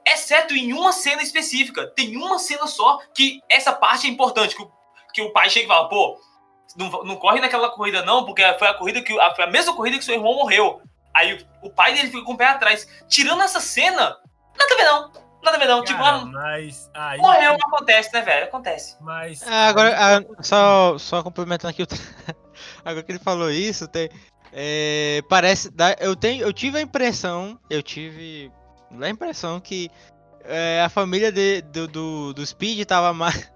[0.07, 1.87] Exceto em uma cena específica.
[1.87, 4.71] Tem uma cena só que essa parte é importante, que o,
[5.13, 6.21] que o pai chega e fala, pô,
[6.77, 9.75] não, não corre naquela corrida não, porque foi a corrida que a, foi a mesma
[9.75, 10.81] corrida que seu irmão morreu.
[11.15, 12.87] Aí o, o pai dele fica com o pé atrás.
[13.09, 14.17] Tirando essa cena,
[14.57, 15.13] nada a ver não.
[15.43, 15.85] Nada a ver não.
[15.85, 17.19] tipo, Cara, mas aí.
[17.19, 18.45] morreu, acontece, né, velho?
[18.47, 18.97] Acontece.
[19.01, 19.43] Mas.
[19.47, 21.87] Ah, agora, ah, só, só complementando aqui, o
[22.85, 24.11] agora que ele falou isso, tem,
[24.53, 28.51] é, parece, eu, tenho, eu tive a impressão, eu tive
[29.01, 29.91] a impressão que
[30.45, 33.51] é, a família de- do, do, do Speed tava mais,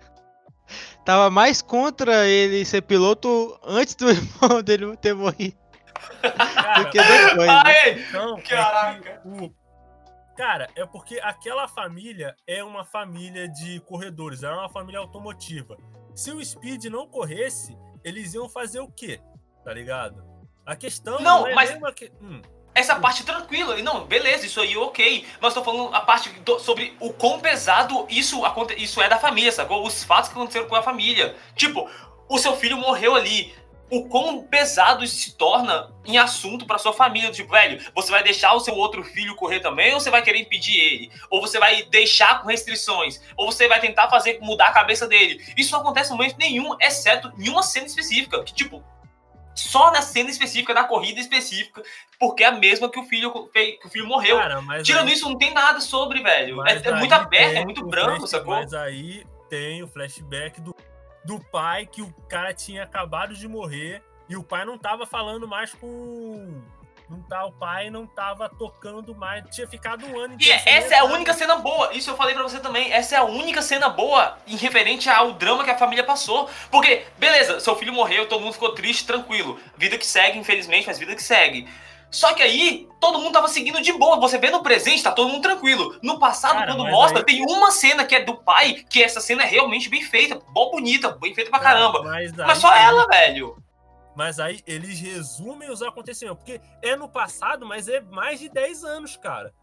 [1.04, 5.56] tava mais contra ele ser piloto antes do irmão dele ter morrido
[6.20, 7.46] Cara, do que depois.
[7.48, 7.62] né?
[7.64, 9.18] Ai, Então, é Caraca.
[9.22, 9.54] que o-
[10.36, 15.76] Cara, é porque aquela família é uma família de corredores, era uma família automotiva.
[16.14, 19.20] Se o Speed não corresse, eles iam fazer o quê?
[19.62, 20.24] Tá ligado?
[20.64, 22.10] A questão Não, é mas- que...
[22.20, 22.40] hum,
[22.74, 23.78] Essa parte tranquila.
[23.78, 25.26] E Não, beleza, isso aí ok.
[25.40, 28.42] Mas tô falando a parte do- sobre o quão pesado isso,
[28.76, 29.86] isso é da família, sacou?
[29.86, 31.36] Os fatos que aconteceram com a família.
[31.54, 31.88] Tipo,
[32.28, 33.54] o seu filho morreu ali.
[33.90, 37.30] O quão pesado isso se torna em assunto pra sua família.
[37.30, 40.38] Tipo, velho, você vai deixar o seu outro filho correr também ou você vai querer
[40.40, 41.10] impedir ele?
[41.28, 43.20] Ou você vai deixar com restrições?
[43.36, 45.44] Ou você vai tentar fazer mudar a cabeça dele?
[45.58, 48.42] Isso não acontece em momento nenhum, exceto em uma cena específica.
[48.42, 48.82] Que, tipo,
[49.54, 51.82] só na cena específica, na corrida específica,
[52.18, 54.38] porque é a mesma que o filho, que o filho morreu.
[54.38, 56.66] Cara, Tirando aí- isso, não tem nada sobre, velho.
[56.66, 58.54] É, é muito aberto, é muito branco, sacou?
[58.54, 60.74] Mas aí tem o flashback do,
[61.24, 65.46] do pai que o cara tinha acabado de morrer e o pai não tava falando
[65.46, 66.62] mais com.
[67.12, 69.44] Não tá, o pai não tava tocando mais.
[69.54, 71.92] Tinha ficado um ano E inteiro sem essa é a única cena boa.
[71.92, 72.90] Isso eu falei pra você também.
[72.90, 76.48] Essa é a única cena boa em referente ao drama que a família passou.
[76.70, 79.60] Porque, beleza, seu filho morreu, todo mundo ficou triste, tranquilo.
[79.76, 81.68] Vida que segue, infelizmente, mas vida que segue.
[82.10, 84.20] Só que aí, todo mundo tava seguindo de boa.
[84.20, 85.98] Você vê no presente, tá todo mundo tranquilo.
[86.02, 89.20] No passado, Cara, quando mostra, aí- tem uma cena que é do pai, que essa
[89.20, 90.38] cena é realmente bem feita.
[90.50, 92.02] Bom, bonita, bem feita pra Cara, caramba.
[92.02, 93.56] Mas, Mas aí- só ela, velho.
[94.14, 96.38] Mas aí eles resumem os acontecimentos.
[96.38, 99.54] Porque é no passado, mas é mais de 10 anos, cara.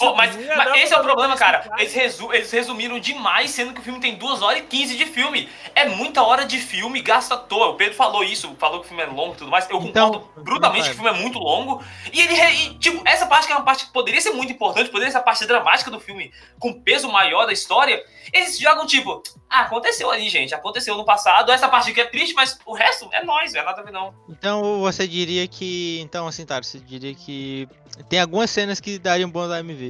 [0.00, 1.70] Oh, Tipo, mas, mas esse é o problema, cara.
[1.78, 5.06] Eles, resu- eles resumiram demais, sendo que o filme tem 2 horas e 15 de
[5.06, 5.48] filme.
[5.74, 7.68] É muita hora de filme, gasta à toa.
[7.68, 9.68] O Pedro falou isso, falou que o filme é longo e tudo mais.
[9.68, 11.82] Eu Então, concordo brutalmente que o filme é muito longo.
[12.12, 14.90] E ele, e, tipo, essa parte que é uma parte que poderia ser muito importante,
[14.90, 18.02] poderia ser a parte dramática do filme, com peso maior da história.
[18.32, 20.54] Eles jogam, tipo, ah, aconteceu ali, gente.
[20.54, 21.50] Aconteceu no passado.
[21.50, 23.92] Essa parte aqui é triste, mas o resto é nós, não é nada a ver,
[23.92, 24.14] não.
[24.28, 25.98] Então você diria que.
[26.00, 27.66] Então, assim, tá, você diria que.
[28.08, 29.87] Tem algumas cenas que dariam bom da MV.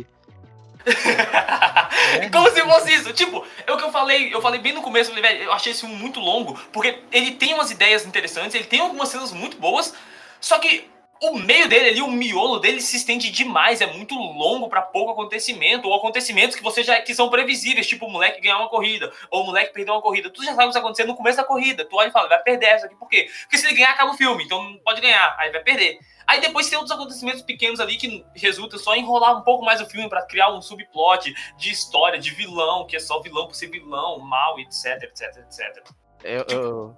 [2.33, 3.13] Como se fosse isso.
[3.13, 5.53] Tipo, é o que eu falei, eu falei bem no começo, eu falei, velho, eu
[5.53, 9.33] achei esse filme muito longo, porque ele tem umas ideias interessantes, ele tem algumas cenas
[9.33, 9.95] muito boas,
[10.41, 10.89] só que
[11.23, 15.11] o meio dele ali, o miolo dele se estende demais, é muito longo pra pouco
[15.13, 19.13] acontecimento, ou acontecimentos que você já que são previsíveis, tipo o moleque ganhar uma corrida,
[19.31, 20.31] ou o moleque perder uma corrida.
[20.31, 21.85] Tu já sabe o que vai acontecer no começo da corrida.
[21.85, 23.29] Tu olha e fala, vai perder essa aqui, por quê?
[23.43, 25.99] Porque se ele ganhar, acaba o filme, então não pode ganhar, aí vai perder.
[26.27, 29.81] Aí depois tem outros acontecimentos pequenos ali que resultam só em enrolar um pouco mais
[29.81, 33.55] o filme pra criar um subplot de história, de vilão, que é só vilão por
[33.55, 35.87] ser vilão, mal, etc, etc, etc.
[36.23, 36.97] Eu, eu-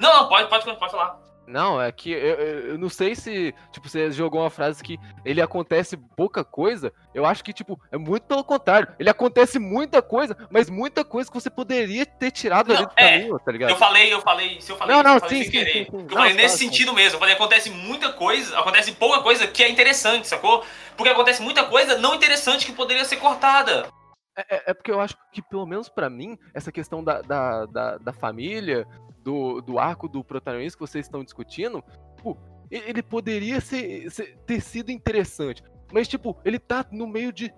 [0.00, 1.23] Não, não, pode, pode, pode falar.
[1.46, 5.42] Não, é que eu, eu- não sei se, tipo, você jogou uma frase que ele
[5.42, 6.92] acontece pouca coisa.
[7.14, 8.88] Eu acho que, tipo, é muito pelo contrário.
[8.98, 12.92] Ele acontece muita coisa, mas muita coisa que você poderia ter tirado Não, ali do
[12.96, 13.70] é, caminho, tá ligado?
[13.70, 15.84] Eu falei, eu falei, se eu falei, Não, não, eu falei sim, sem sim, querer.
[15.84, 15.96] sim, sim.
[15.98, 17.16] Eu Não, falei nesse claro, sentido mesmo.
[17.16, 20.64] Eu falei, acontece muita coisa, acontece pouca coisa que é interessante, sacou?
[20.96, 23.86] Porque acontece muita coisa não interessante que poderia ser cortada.
[24.36, 27.66] É, é- é porque eu acho que, pelo menos pra mim, essa questão da, da,
[27.66, 28.84] da, da família,
[29.24, 31.82] do, do arco do protagonista que vocês estão discutindo,
[32.14, 32.36] tipo,
[32.70, 35.64] ele poderia ser, ser- ter sido interessante.
[35.92, 37.52] Mas, tipo, ele tá no meio de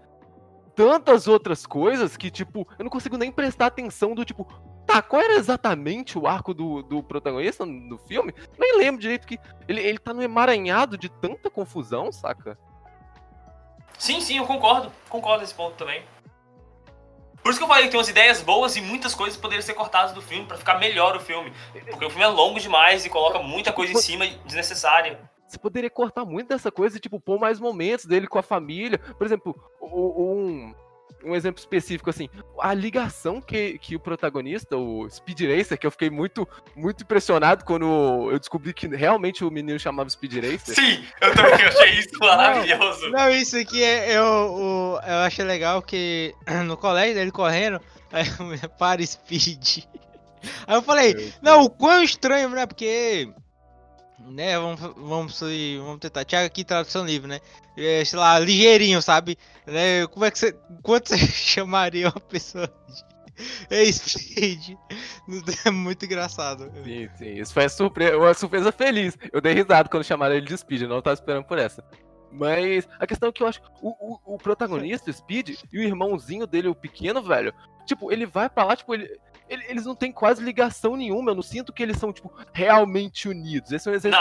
[0.75, 4.47] tantas outras coisas que, tipo, eu não consigo nem prestar atenção do tipo.
[4.87, 8.33] Tá, qual era exatamente o arco do, do protagonista no filme?
[8.57, 12.57] Nem lembro direito que ele, ele tá no emaranhado de tanta confusão, saca?
[13.99, 14.93] Sim, sim, eu concordo.
[15.09, 16.03] Concordo nesse ponto também.
[17.47, 19.75] Por isso que eu falei que tem umas ideias boas e muitas coisas poderiam ser
[19.75, 21.53] cortadas do filme pra ficar melhor o filme.
[21.91, 25.17] Porque o filme é longo demais e coloca muita coisa em cima desnecessária.
[25.47, 28.99] Você poderia cortar muito dessa coisa e, tipo, pôr mais momentos dele com a família.
[28.99, 30.75] Por exemplo, um,
[31.27, 32.29] um exemplo específico, assim,
[32.61, 37.65] a ligação que, que o protagonista, o Speed Racer, que eu fiquei muito, muito impressionado
[37.65, 40.75] quando eu descobri que realmente o menino chamava Speed Racer.
[40.75, 43.11] Sim, eu também achei isso maravilhoso.
[43.11, 46.35] Não, isso aqui é, eu, o- eu achei legal que
[46.65, 47.81] no colégio dele correndo,
[48.13, 48.25] aí
[48.63, 49.85] eu, para speed.
[50.67, 52.67] Aí eu falei, não, o quão estranho, né?
[52.67, 53.29] Porque.
[54.19, 55.41] Né, vamos, vamos,
[55.79, 56.25] vamos tentar.
[56.25, 57.41] Tiago aqui, tradução livre, né?
[57.77, 59.37] É, sei lá, ligeirinho, sabe?
[59.67, 60.53] Né, como é que você.
[60.83, 63.17] Quanto você chamaria uma pessoa de.
[63.69, 64.79] É speed.
[65.67, 66.73] É muito engraçado.
[66.83, 67.35] Sim, sim.
[67.35, 69.15] Isso foi uma surpresa, uma surpresa feliz.
[69.31, 71.85] Eu dei risada quando chamaram ele de Speed, eu não tava esperando por essa.
[72.33, 75.83] Mas a questão é que eu acho o, o, o protagonista, o Speed, e o
[75.83, 77.53] irmãozinho dele, o pequeno, velho,
[77.87, 81.31] tipo, ele vai pra lá, tipo, ele- eles não têm quase ligação nenhuma.
[81.31, 83.73] Eu não sinto que eles são, tipo, realmente unidos.
[83.73, 84.19] Esse é um exemplo.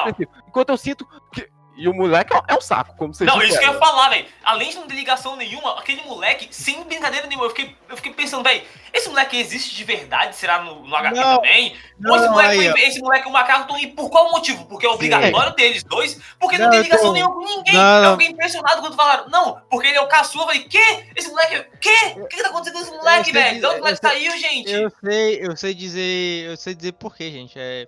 [0.48, 1.50] Enquanto eu sinto que.
[1.78, 3.78] E o moleque é um- é um saco, como vocês Não, isso que eu ia
[3.80, 4.26] falar, velho.
[4.44, 8.14] Além de não ter ligação nenhuma, aquele moleque, sem brincadeira nenhuma, eu fiquei, eu fiquei
[8.14, 10.38] pensando, velho, esse moleque existe de verdade?
[10.38, 11.76] Será no, no HQ Não, também?
[12.08, 14.66] Ou esse não, moleque, aí, esse moleque e o macaco aí por qual motivo?
[14.68, 16.18] Porque é obrigatório deles dois?
[16.40, 17.74] Porque não, Não, tem ligação tô- nenhuma com ninguém.
[17.74, 18.12] Não, Eu não.
[18.18, 20.44] fiquei impressionado quando falaram, não, porque ele é o caçula.
[20.46, 21.06] Eu falei, quê?
[21.14, 22.14] Esse moleque, é- quê?
[22.16, 23.60] O que, que tá acontecendo com esse moleque, velho?
[23.60, 24.72] De onde o moleque saiu, gente?
[24.72, 26.46] Eu sei, eu sei dizer.
[26.52, 27.54] Eu sei dizer por quê, gente.
[27.60, 27.86] É.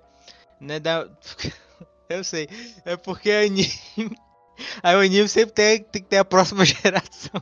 [0.60, 1.06] Né, da...
[2.10, 2.48] Eu sei.
[2.86, 4.17] É porque anime.
[4.82, 7.41] Aí o anime sempre tem, tem que ter a próxima geração.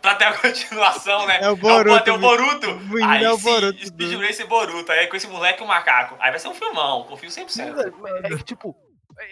[0.00, 1.38] Pra ter a continuação, né?
[1.40, 2.74] É o Boruto, É o, tem o Boruto.
[2.76, 4.92] menino Aí é o sim, Boruto Speed Racer Boruto.
[4.92, 6.16] Aí com esse moleque e o macaco.
[6.20, 7.94] Aí vai ser um filmão, confio 100%.
[8.22, 8.76] É que, tipo,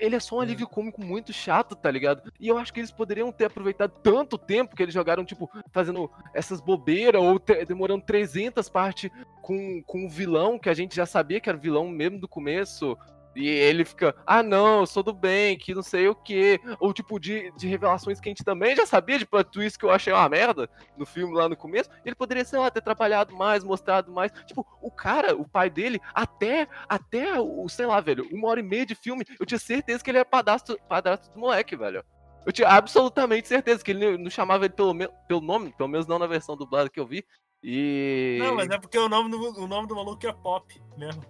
[0.00, 2.32] ele é só um alívio cômico muito chato, tá ligado?
[2.40, 6.10] E eu acho que eles poderiam ter aproveitado tanto tempo que eles jogaram, tipo, fazendo
[6.32, 9.10] essas bobeiras ou demorando 300 partes
[9.42, 12.96] com, com o vilão, que a gente já sabia que era vilão mesmo do começo.
[13.34, 16.60] E ele fica, ah não, eu sou do bem, que não sei o que.
[16.78, 19.84] Ou tipo, de, de revelações que a gente também já sabia de plot twist que
[19.84, 21.88] eu achei uma merda no filme lá no começo.
[22.04, 24.30] Ele poderia, sei lá, ter atrapalhado mais, mostrado mais.
[24.46, 28.62] Tipo, o cara, o pai dele, até, até o, sei lá, velho, uma hora e
[28.62, 32.04] meia de filme, eu tinha certeza que ele era padrasto, padrasto do moleque, velho.
[32.44, 34.92] Eu tinha absolutamente certeza que ele não- chamava ele pelo,
[35.28, 37.24] pelo nome, pelo menos não na versão dublada que eu vi.
[37.62, 38.38] E.
[38.42, 41.22] Não, mas é porque o nome do, o nome do maluco é Pop mesmo.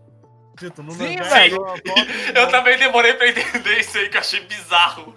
[0.56, 1.64] Tito, no Sim, velho.
[2.34, 5.14] Eu também demorei pra entender isso aí, que eu achei bizarro.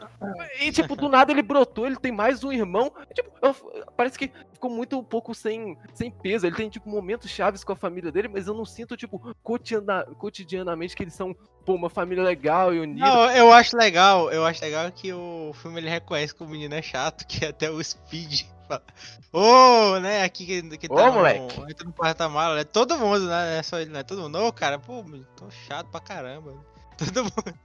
[0.59, 2.91] E, tipo, do nada ele brotou, ele tem mais um irmão.
[3.13, 6.47] Tipo, eu- parece que ficou muito um pouco sem, sem peso.
[6.47, 10.05] Ele tem, tipo, momentos chaves com a família dele, mas eu não sinto, tipo, cotidiana-
[10.17, 13.05] cotidianamente que eles são, pô, uma família legal e unida.
[13.05, 16.73] Não, eu acho legal, eu acho legal que o filme ele reconhece que o menino
[16.75, 18.43] é chato, que até o Speed
[19.31, 23.27] ô, né, aqui que, que Ô, tá moleque." no, entra no porta-mala, né, todo mundo,
[23.27, 25.03] né, não é só ele, né, todo mundo, ô, cara, pô,
[25.35, 26.53] tô chato pra caramba,
[26.97, 27.59] todo mundo.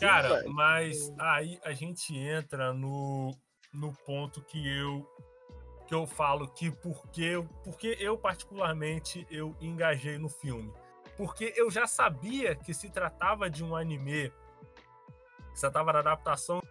[0.00, 3.30] Cara, mas aí a gente entra no,
[3.72, 5.06] no ponto que eu
[5.86, 10.72] que eu falo que porque, eu- porque eu particularmente eu engajei no filme.
[11.18, 14.30] Porque eu já sabia que se tratava de um anime,
[15.50, 16.62] que se tratava da adaptação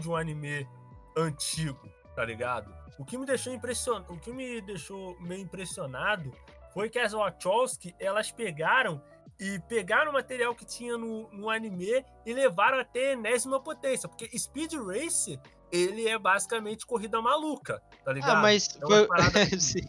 [0.00, 0.68] de um anime
[1.16, 2.74] antigo, tá ligado?
[2.98, 6.32] O que me deixou impressionado, o que me deixou meio impressionado
[6.72, 9.02] foi que as Wachowski, elas pegaram
[9.38, 14.08] e pegaram o material que tinha no, no anime e levaram até a enésima potência.
[14.08, 15.38] Porque Speed Racer,
[15.70, 18.38] ele é basicamente corrida maluca, tá ligado?
[18.38, 19.08] Ah, mas uma foi,
[19.52, 19.58] assim.
[19.58, 19.88] sim.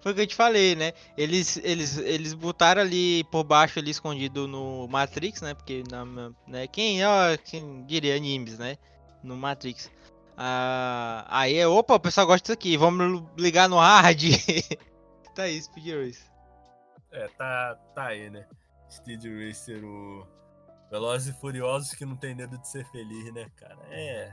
[0.00, 3.90] foi o que eu te falei, né, eles, eles, eles botaram ali por baixo, ali
[3.90, 6.04] escondido no Matrix, né, porque, na,
[6.46, 8.76] né, quem, ó, quem diria animes, né,
[9.22, 9.90] no Matrix.
[10.36, 14.22] Ah, aí é, opa, o pessoal gosta disso aqui, vamos ligar no hard.
[15.34, 16.32] tá aí, Speed Racer.
[17.12, 18.46] É, tá, tá aí, né?
[18.90, 20.26] Speed Racer, o,
[20.90, 23.78] Velozes e Furiosos que não tem medo de ser feliz, né, cara?
[23.90, 24.30] É.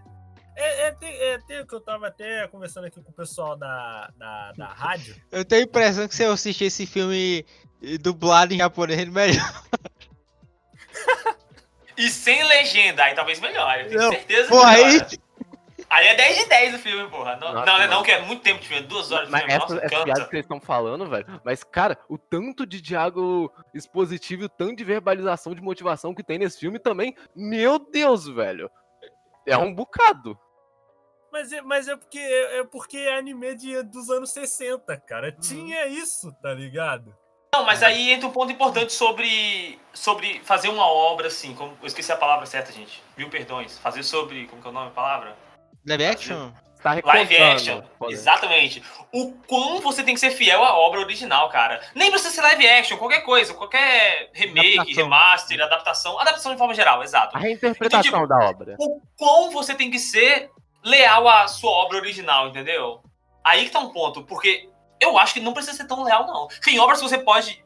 [0.58, 3.56] É, é, tem, é, tem o que eu tava até conversando aqui com o pessoal
[3.56, 5.16] da, da, da rádio.
[5.32, 7.46] Eu tenho a impressão que se eu assistir esse filme
[8.02, 9.64] dublado em japonês, ele melhor.
[11.96, 13.84] E sem legenda, aí talvez melhore.
[13.84, 14.70] Eu tenho Não, certeza que melhora.
[14.70, 15.20] Aí
[15.90, 17.36] é 10 de 10 o filme, porra.
[17.38, 17.94] Não, Nossa, não, não, é mano.
[17.94, 19.56] não, que é muito tempo de filme, duas horas de Mas filme.
[19.56, 20.04] essa, Nossa, essa cansa.
[20.04, 21.42] piada que vocês estão falando, velho.
[21.44, 26.24] Mas, cara, o tanto de diálogo expositivo e o tanto de verbalização de motivação que
[26.24, 28.70] tem nesse filme também, meu Deus, velho.
[29.46, 30.38] É um bocado.
[31.32, 35.32] Mas é, mas é porque é porque é anime de, dos anos 60, cara.
[35.32, 37.16] Tinha isso, tá ligado?
[37.54, 41.88] Não, mas aí entra um ponto importante sobre, sobre fazer uma obra assim, como, eu
[41.88, 43.04] esqueci a palavra certa, gente.
[43.18, 43.78] Mil perdões.
[43.80, 45.36] Fazer sobre, como que é o nome da palavra?
[45.86, 46.52] Live action?
[46.82, 47.82] Tá Live action.
[48.10, 48.82] Exatamente.
[49.12, 51.82] O quão você tem que ser fiel à obra original, cara.
[51.94, 55.04] Nem precisa ser live action, qualquer coisa, qualquer remake, Adaptação.
[55.04, 56.20] remaster, adaptação.
[56.20, 57.36] Adaptação de forma geral, exato.
[57.36, 58.76] A reinterpretação Então, tipo, da obra.
[58.80, 60.50] O quão você tem que ser
[60.84, 63.02] leal à sua obra original, entendeu?
[63.44, 64.70] Aí que tá um ponto, porque
[65.02, 66.48] eu acho que não precisa ser tão leal, não.
[66.64, 67.62] Tem obras que você pode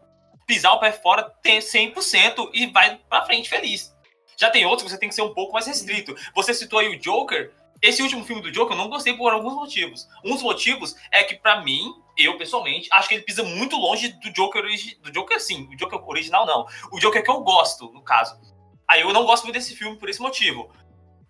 [0.48, 3.96] pisar o pé fora tem 100% e vai pra frente feliz.
[4.38, 6.16] Já tem outros que você tem que ser um pouco mais restrito.
[6.34, 7.52] Você citou aí o Joker.
[7.84, 10.08] Esse último filme do Joker eu não gostei por alguns motivos.
[10.24, 14.08] Um dos motivos é que, pra mim, eu pessoalmente, acho que ele pisa muito longe
[14.08, 14.64] do Joker
[15.02, 16.66] do Joker sim, o Joker original não.
[16.94, 18.40] O Joker que eu gosto, no caso.
[18.88, 20.72] Aí eu não gosto muito desse filme por esse motivo.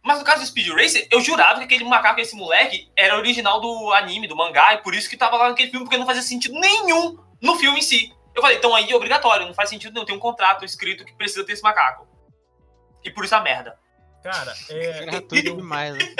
[0.03, 3.59] Mas no caso do Speed Racer, eu jurava que aquele macaco, esse moleque, era original
[3.59, 6.21] do anime, do mangá, e por isso que tava lá naquele filme, porque não fazia
[6.21, 8.13] sentido nenhum no filme em si.
[8.35, 11.15] Eu falei, então aí é obrigatório, não faz sentido nenhum, tem um contrato escrito que
[11.15, 12.07] precisa ter esse macaco.
[13.03, 13.79] E por isso a merda.
[14.23, 15.05] Cara, é.
[15.05, 16.15] Gratuito demais, né?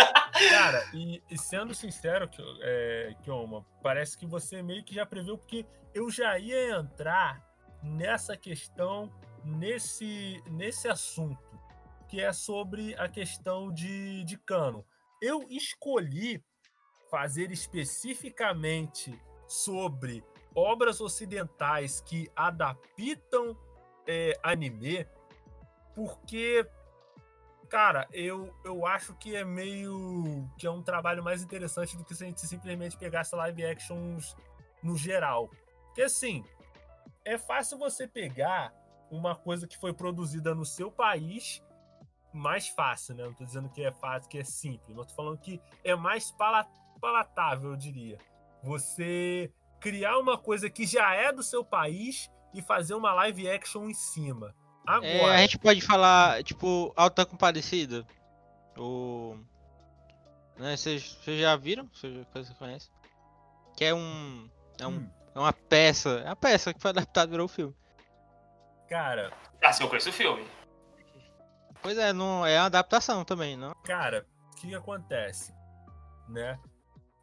[0.49, 2.29] Cara, e, e sendo sincero,
[2.61, 7.41] é, Kioma, parece que você meio que já previu, porque eu já ia entrar
[7.81, 9.09] nessa questão,
[9.45, 11.59] nesse, nesse assunto,
[12.09, 14.85] que é sobre a questão de, de cano.
[15.21, 16.43] Eu escolhi
[17.09, 20.23] fazer especificamente sobre
[20.55, 23.55] obras ocidentais que adaptam
[24.07, 25.07] é, anime,
[25.95, 26.67] porque
[27.73, 30.47] Cara, eu, eu acho que é meio.
[30.59, 34.35] que é um trabalho mais interessante do que se a gente simplesmente pegasse live actions
[34.83, 35.49] no geral.
[35.87, 36.45] Porque assim,
[37.25, 38.71] é fácil você pegar
[39.09, 41.63] uma coisa que foi produzida no seu país,
[42.31, 43.23] mais fácil, né?
[43.23, 46.29] Não tô dizendo que é fácil, que é simples, mas tô falando que é mais
[46.29, 46.67] pala-
[47.01, 48.19] palatável, eu diria.
[48.61, 53.89] Você criar uma coisa que já é do seu país e fazer uma live action
[53.89, 54.53] em cima.
[54.85, 55.07] Agora.
[55.07, 58.05] É, a gente pode falar, tipo, Alta Compadecida.
[58.77, 59.37] O.
[60.57, 61.89] Né, vocês vocês já viram?
[61.93, 62.89] Vocês você conhece?
[63.75, 64.49] Que é um.
[64.79, 66.09] É, um, Hum, é uma peça.
[66.19, 67.75] É uma peça que foi adaptada e virou filme.
[68.89, 69.31] cara,
[69.63, 70.45] Assim eu conheço o filme.
[71.81, 73.73] Pois é, não, é uma adaptação também, não?
[73.83, 75.53] Cara, o que acontece?
[76.29, 76.59] Né?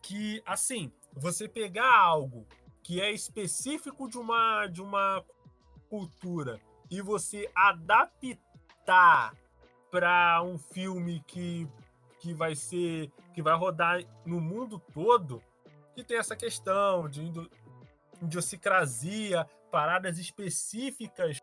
[0.03, 2.47] Que, assim, você pegar algo
[2.83, 5.25] que é específico de uma, de uma
[5.89, 6.61] cultura
[6.91, 9.35] e você adaptar
[9.91, 11.69] para um filme que,
[12.21, 13.11] que vai ser.
[13.33, 15.43] que vai rodar no mundo todo,
[15.95, 17.31] que tem essa questão de
[18.23, 21.39] idiosincrasia, paradas específicas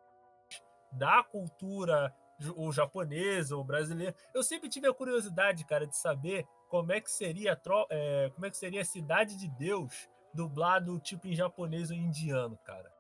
[0.92, 2.14] da cultura
[2.56, 4.16] ou japonesa ou brasileira.
[4.34, 8.50] Eu sempre tive a curiosidade, cara, de saber como é que seria é, como é
[8.50, 12.97] que seria a Cidade de Deus dublado tipo em japonês ou indiano, cara.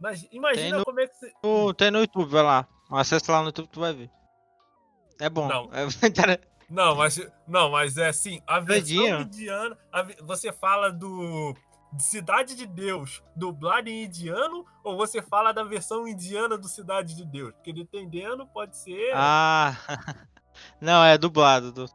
[0.00, 1.32] Mas imagina no- como é que se...
[1.42, 2.66] O- Tem no YouTube, vai lá.
[2.90, 4.10] Acessa lá no YouTube, tu vai ver.
[5.20, 5.48] É bom.
[5.48, 5.70] Não.
[5.72, 5.84] É
[6.68, 11.54] Não, mas não, mas é assim, a versão indiana, a você fala do
[11.92, 17.14] de Cidade de Deus dublado em indiano ou você fala da versão indiana do Cidade
[17.14, 17.52] de Deus?
[17.52, 19.76] Porque dependendo pode ser Ah.
[20.80, 21.70] Não, é dublado.
[21.70, 21.86] du-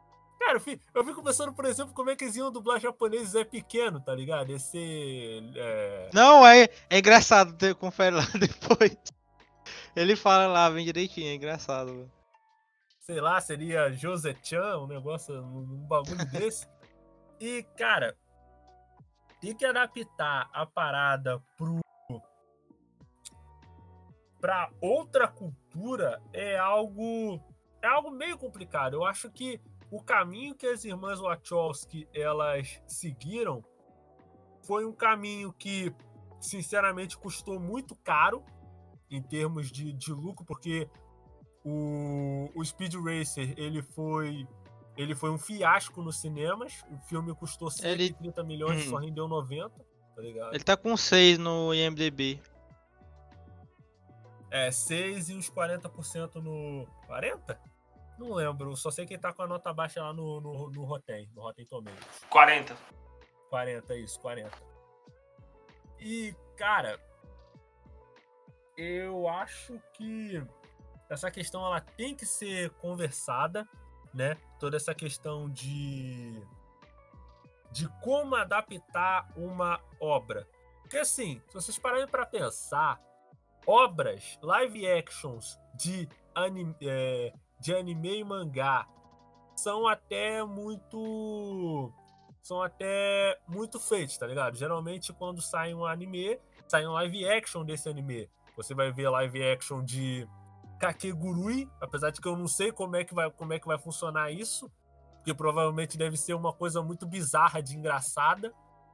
[0.49, 3.35] Cara, eu fico, eu fico pensando, por exemplo, como é que eles iam dublar japonês
[3.35, 4.49] é pequeno, tá ligado?
[4.49, 5.43] Esse.
[5.55, 6.09] É...
[6.11, 7.75] Não, é, é engraçado.
[7.75, 8.97] Confere lá depois.
[9.95, 11.93] Ele fala lá bem direitinho, é engraçado.
[11.93, 12.11] mano.
[13.01, 16.67] Sei lá, seria Jose-chan, um negócio, um, bagulho desse.
[17.39, 18.17] E, cara,
[19.39, 21.79] tem que adaptar a parada pro.
[24.41, 27.39] pra outra cultura é algo.
[27.83, 28.95] É algo meio complicado.
[28.95, 29.61] Eu acho que
[29.91, 33.63] o caminho que as irmãs Wachowski elas seguiram
[34.63, 35.91] foi um caminho que,
[36.39, 38.43] sinceramente, custou muito caro
[39.09, 40.87] em termos de, de lucro, porque
[41.65, 44.47] o, o Speed Racer ele foi
[44.95, 46.83] ele foi um fiasco nos cinemas.
[46.91, 48.89] O filme custou Ele- 130 milhões e Hum.
[48.91, 49.69] só rendeu 90,
[50.15, 50.53] tá ligado?
[50.53, 52.41] Ele tá com 6 no IMDB.
[54.51, 56.85] É, 6 e uns 40% no.
[57.07, 57.59] 40?
[58.19, 60.83] Não lembro, só sei que ele tá com a nota baixa lá no, no, no
[60.83, 62.19] Rotten, no Rotten Tomatoes.
[62.29, 62.75] 40.
[63.49, 64.51] 40, isso, 40.
[65.97, 66.99] E, cara,
[68.75, 70.43] eu acho que
[71.09, 73.65] essa questão ela tem que ser conversada,
[74.13, 74.35] né?
[74.59, 76.45] Toda essa questão de
[77.71, 80.45] de como adaptar uma obra.
[80.81, 82.99] Porque assim, se vocês pararem para pensar,
[83.65, 88.87] obras, live actions de anime, é, de anime e mangá
[89.55, 91.91] são até muito
[92.41, 94.55] são até muito feitos, tá ligado?
[94.55, 98.29] Geralmente quando sai um anime, sai um live action desse anime.
[98.55, 100.27] Você vai ver live action de
[100.79, 103.77] Kakegurui, apesar de que eu não sei como é que vai, como é que vai
[103.77, 104.71] funcionar isso,
[105.15, 108.53] porque provavelmente deve ser uma coisa muito bizarra de engraçada,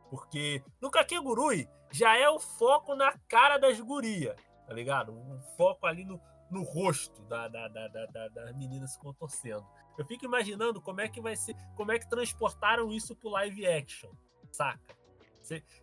[0.09, 4.35] porque no Kakegurui já é o foco na cara das gurias,
[4.67, 5.11] tá ligado?
[5.11, 9.65] Um foco ali no, no rosto da, da, da, da, das meninas se contorcendo.
[9.97, 13.65] Eu fico imaginando como é que vai ser, como é que transportaram isso pro live
[13.65, 14.11] action,
[14.51, 14.95] saca?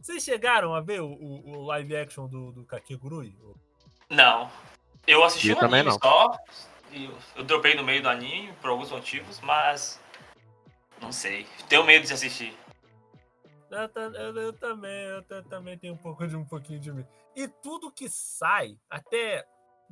[0.01, 3.37] Vocês chegaram a ver o, o, o live action do, do Kakegurui?
[4.11, 4.51] Não.
[5.07, 5.99] Eu assisti Eu o também anime não.
[6.11, 6.37] só.
[6.91, 10.01] e Eu, eu dropei no meio do anime por alguns motivos, mas.
[11.01, 11.47] Não sei.
[11.69, 12.57] Tenho medo de assistir.
[13.73, 17.09] Eu, eu- eu também, eu ta- também tenho um pouco de um pouquinho de medo.
[17.35, 19.47] E tudo que sai, até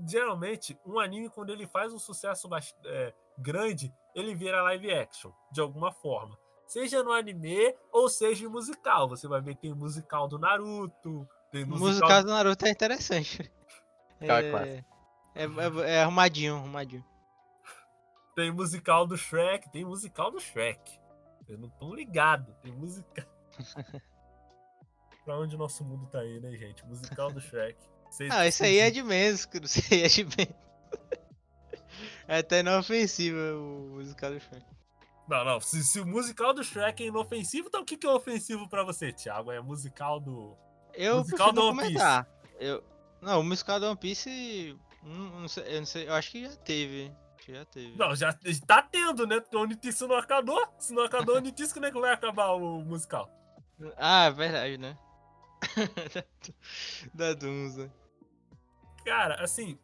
[0.06, 2.48] geralmente, um anime, quando ele faz um sucesso
[2.86, 6.38] é, grande, ele vira live action, de alguma forma.
[6.66, 9.08] Seja no anime ou seja em musical.
[9.08, 11.88] Você vai ver que tem musical do Naruto, tem O musical.
[11.88, 13.50] musical do Naruto é interessante.
[14.22, 14.26] É,
[15.34, 17.02] é, é- é arrumadinho, arrumadinho.
[18.36, 21.00] Tem musical do Shrek, tem musical do Shrek.
[21.40, 23.24] Vocês não estão ligados, tem musical.
[25.24, 26.84] pra onde o nosso mundo tá aí, né, gente?
[26.86, 27.78] Musical do Shrek.
[28.10, 29.48] Vocês- Ah, isso aí é de menos.
[29.62, 30.54] Isso aí é de menos.
[32.26, 34.64] É até inofensivo o musical do Shrek.
[35.28, 35.60] Não, não.
[35.60, 38.84] Se, se o musical do Shrek é inofensivo, então o que, que é ofensivo pra
[38.84, 39.50] você, Thiago?
[39.50, 40.56] É musical do.
[40.94, 42.26] Eu Musical do não One Piece.
[42.60, 42.84] Eu...
[43.20, 44.76] Não, o musical do One Piece.
[45.04, 47.12] hum, não sei, eu não sei, eu acho que já teve.
[47.48, 47.96] Já teve.
[47.96, 48.32] Não, já
[48.66, 49.40] tá tendo, né?
[49.40, 50.64] Porque o Onitis não acabou.
[50.78, 53.28] Se não acabou o Onitis, como é que vai acabar o musical?
[53.96, 54.98] Ah, é verdade, né?
[57.14, 57.92] da Dunza.
[59.04, 59.78] Cara, assim.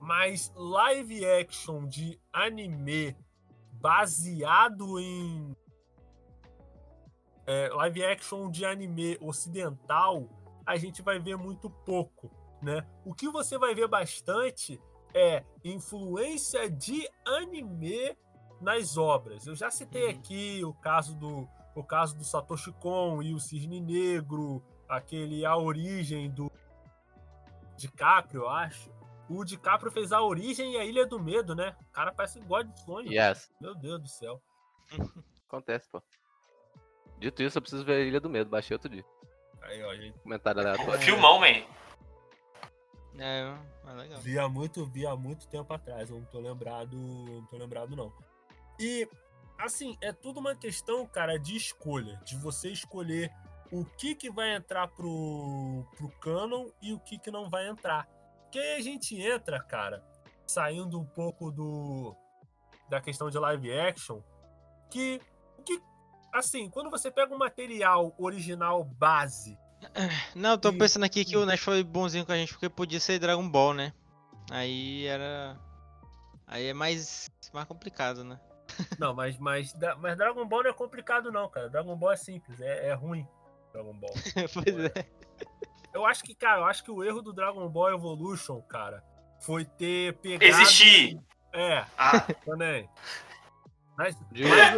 [0.00, 3.16] Mas live action de anime
[3.72, 5.56] baseado em.
[7.46, 10.28] é, live action de anime ocidental,
[10.66, 12.30] a gente vai ver muito pouco,
[12.62, 12.86] né?
[13.04, 14.78] O que você vai ver bastante
[15.14, 18.16] é influência de anime
[18.60, 19.46] nas obras.
[19.46, 20.10] Eu já citei Uhum.
[20.10, 25.56] aqui o caso do o caso do Satoshi Kon e o Cisne Negro, aquele a
[25.56, 26.50] origem do
[27.76, 28.92] DiCaprio, eu acho.
[29.28, 31.74] O DiCaprio fez a origem e a Ilha do Medo, né?
[31.88, 33.10] O cara parece God de sonho.
[33.10, 33.50] Yes.
[33.60, 34.40] Meu Deus do céu.
[35.48, 36.02] Acontece, pô.
[37.18, 38.50] Dito isso, eu preciso ver a Ilha do Medo.
[38.50, 39.04] Baixei outro dia.
[39.62, 40.18] Aí, ó, gente.
[40.20, 41.00] Comentário aleatório.
[41.00, 41.64] Filmão, man.
[43.18, 43.56] É,
[43.86, 44.20] é legal.
[44.20, 48.12] Via muito, via há muito tempo atrás, eu não tô lembrado, não tô lembrado não.
[48.78, 49.08] E
[49.58, 53.30] assim, é tudo uma questão, cara, de escolha, de você escolher
[53.72, 58.06] o que que vai entrar pro pro canon e o que que não vai entrar.
[58.42, 60.04] Porque aí a gente entra, cara,
[60.46, 62.14] saindo um pouco do
[62.88, 64.20] da questão de live action,
[64.90, 65.20] que
[65.64, 65.80] que
[66.32, 69.56] assim, quando você pega um material original base
[70.34, 72.98] Não, tô E- pensando aqui que o Nash foi bonzinho com a gente porque podia
[73.00, 73.92] ser Dragon Ball, né?
[74.50, 75.58] Aí era.
[76.46, 78.38] Aí é mais, mais complicado, né?
[78.98, 81.68] Não, mas, mas, mas Dragon Ball não é complicado, não, cara.
[81.68, 83.26] Dragon Ball é simples, é, é ruim.
[83.72, 84.14] Dragon Ball.
[84.54, 85.06] pois é.
[85.92, 89.02] Eu acho que, cara, eu acho que o erro do Dragon Ball Evolution, cara,
[89.40, 90.44] foi ter pegado.
[90.62, 91.20] Existir.
[91.52, 92.88] É, Ah, também.
[93.96, 94.74] Mas, mas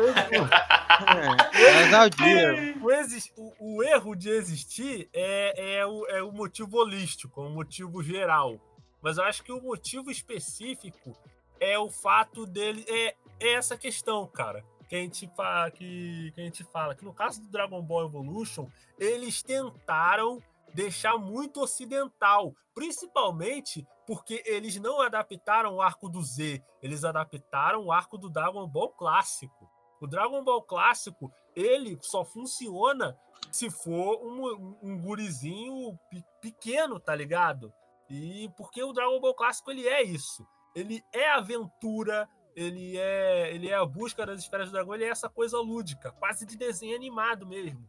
[2.80, 7.42] o, o exis- o- o erro de existir é, é, o, é o motivo holístico,
[7.42, 8.61] é o motivo geral.
[9.01, 11.16] Mas eu acho que o motivo específico
[11.59, 12.84] é o fato dele.
[12.88, 14.64] É, é essa questão, cara.
[14.89, 16.95] Que a, gente fa que, que a gente fala.
[16.95, 18.68] Que no caso do Dragon Ball Evolution,
[18.99, 20.41] eles tentaram
[20.72, 22.55] deixar muito ocidental.
[22.74, 28.66] Principalmente porque eles não adaptaram o arco do Z, eles adaptaram o arco do Dragon
[28.68, 29.68] Ball clássico.
[30.01, 33.18] O Dragon Ball clássico, ele só funciona
[33.51, 37.72] se for um, um gurizinho pe- pequeno, tá ligado?
[38.09, 40.47] E porque o Dragon Ball clássico ele é isso.
[40.74, 45.09] Ele é aventura, ele é, ele é a busca das esferas do dragão, ele é
[45.09, 47.89] essa coisa lúdica, quase de desenho animado mesmo.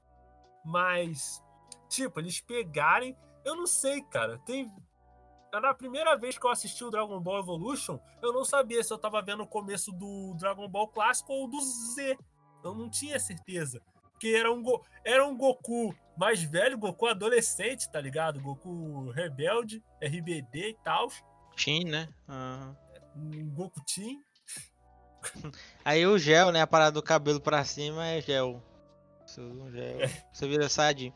[0.66, 1.42] Mas
[1.90, 4.70] tipo, eles pegarem, eu não sei, cara, tem
[5.54, 8.98] na primeira vez que eu assisti o Dragon Ball Evolution, eu não sabia se eu
[8.98, 12.18] tava vendo o começo do Dragon Ball clássico ou do Z.
[12.64, 13.82] Eu não tinha certeza.
[14.12, 18.42] Porque era um, Go- era um Goku mais velho, Goku adolescente, tá ligado?
[18.42, 21.08] Goku rebelde, RBD e tal.
[21.56, 22.10] Tim, né?
[22.28, 22.76] Aham.
[23.16, 24.22] Um Goku Teen.
[25.84, 26.62] Aí o gel, né?
[26.62, 28.62] A parada do cabelo pra cima é gel.
[29.26, 29.98] Você usa um gel.
[30.32, 31.14] Você vira Saiyajin.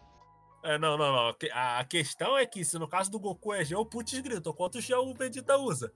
[0.64, 1.36] É, não, não, não.
[1.54, 4.54] A questão é que se no caso do Goku é gel, putz grita.
[4.54, 5.92] Quantos gel o Vegeta usa?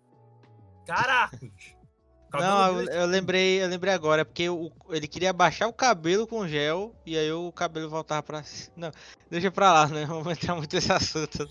[0.86, 1.38] Caraca!
[2.34, 6.28] Não, eu, eu lembrei, eu lembrei agora, é porque o- ele queria baixar o cabelo
[6.28, 8.74] com gel e aí o cabelo voltava pra cima.
[8.76, 8.91] Não,
[9.30, 10.03] deixa pra lá, né?
[10.06, 11.49] Vamos entrar muito nesse assunto.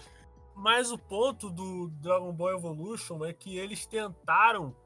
[0.55, 4.77] Mas o ponto do Dragon Ball Evolution é que eles tentaram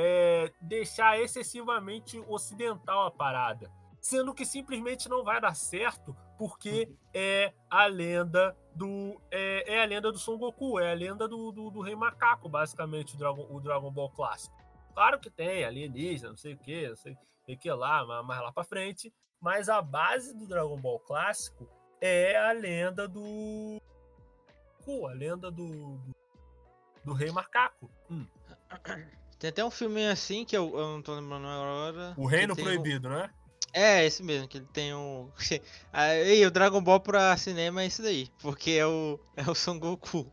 [0.00, 3.68] é, deixar excessivamente ocidental a parada.
[4.00, 9.20] Sendo que simplesmente não vai dar certo, porque é a lenda do.
[9.28, 12.48] É, é a lenda do Son Goku, é a lenda do, do, do Rei Macaco,
[12.48, 14.56] basicamente, o Dragon, o Dragon Ball clássico.
[14.94, 17.16] Claro que tem alienígena, não sei o que, não sei
[17.48, 19.12] o que lá, mas mais lá pra frente.
[19.40, 21.68] Mas a base do Dragon Ball clássico
[22.00, 23.82] é a lenda do.
[24.78, 25.66] Goku, a lenda do.
[25.66, 26.14] do,
[27.04, 27.90] do Rei Macaco.
[28.08, 28.28] Hum,
[29.38, 32.14] Tem até um filme assim que eu, eu não tô lembrando agora.
[32.16, 33.30] o Reino tem um- Proibido, né?
[33.72, 35.30] É, esse mesmo, que ele tem um.
[35.92, 38.28] Aí o Dragon Ball pra cinema é isso daí.
[38.40, 40.32] Porque é o, é o Son Goku.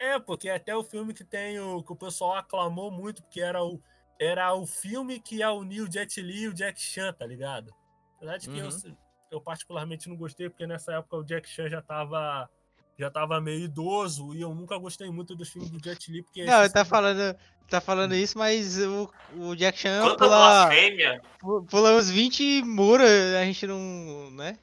[0.00, 1.82] É, porque até o filme que tem o.
[1.82, 3.80] que o pessoal aclamou muito, porque era o.
[4.18, 7.72] Era o filme que ia unir o Jet Li e o Jack Chan, tá ligado?
[8.16, 8.96] Apesar de que eu, Uhum.
[9.30, 12.48] eu particularmente não gostei, porque nessa época o Jack Chan já tava.
[13.02, 16.44] Já tava meio idoso e eu nunca gostei muito dos filmes do Jet Li, porque.
[16.44, 17.36] Não, ele tá falando,
[17.68, 20.18] tá falando isso, mas o, o Jack Chan Quanta
[21.40, 23.08] pula, pula uns 20 muros,
[23.40, 24.30] a gente não.
[24.36, 24.56] né?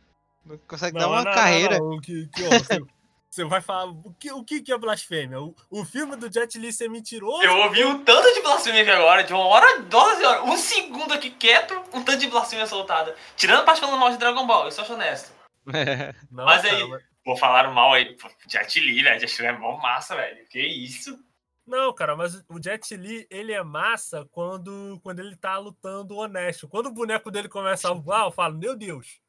[0.46, 1.78] Não consegue dar Não, uma não, não, carreira.
[1.80, 2.80] não, o que- que, ó, você,
[3.30, 3.92] você vai falar.
[3.92, 5.42] O que, o que que é blasfêmia?
[5.42, 7.44] O, o filme do Jet Li ser mentiroso?
[7.44, 11.14] Eu ouvi um tanto de blasfêmia aqui agora, de uma hora, 12 horas, um segundo
[11.14, 13.14] aqui quieto, um tanto de blasfêmia soltada.
[13.36, 15.30] Tirando a parte falando mal de Dragon Ball, eu sou honesto.
[16.32, 16.90] Mas aí-
[17.24, 18.16] Pô, falaram mal aí.
[18.16, 19.20] Pô, Jet Li, velho.
[19.20, 20.46] Jet Li é mó massa, velho.
[20.48, 21.18] Que isso?
[21.66, 26.68] Não, cara, mas o Jet Li, ele é massa quando, quando ele tá lutando honesto.
[26.68, 29.22] Quando o boneco dele começa a voar, eu falo, meu Deus.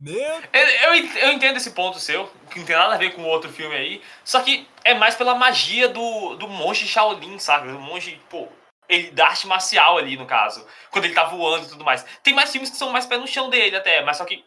[0.00, 0.14] Meu
[0.52, 3.28] Eu, eu eu entendo esse ponto seu, que não tem nada a ver com o
[3.28, 4.02] outro filme aí.
[4.24, 7.68] Só que é mais pela magia do, do monge Shaolin, sabe?
[7.68, 8.48] O monge, pô,
[8.88, 10.66] ele da arte marcial ali, no caso.
[10.90, 12.04] Quando ele tá voando e tudo mais.
[12.22, 14.44] Tem mais filmes que são mais pé no chão dele até, mas só que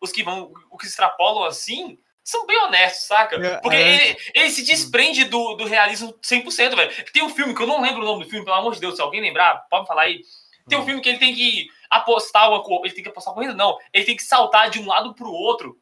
[0.00, 3.36] os que vão, o que extrapolam assim, são bem honestos, saca?
[3.36, 4.08] É, Porque é.
[4.10, 7.04] ele, ele se desprende do, do realismo 100%, velho.
[7.12, 8.96] Tem um filme que eu não lembro o nome do filme, pelo amor de Deus,
[8.96, 10.22] se alguém lembrar, pode me falar aí.
[10.68, 13.54] Tem um filme que ele tem que apostar uma co- ele tem que apostar corrida,
[13.54, 13.78] não.
[13.92, 15.78] Ele tem que saltar de um lado pro outro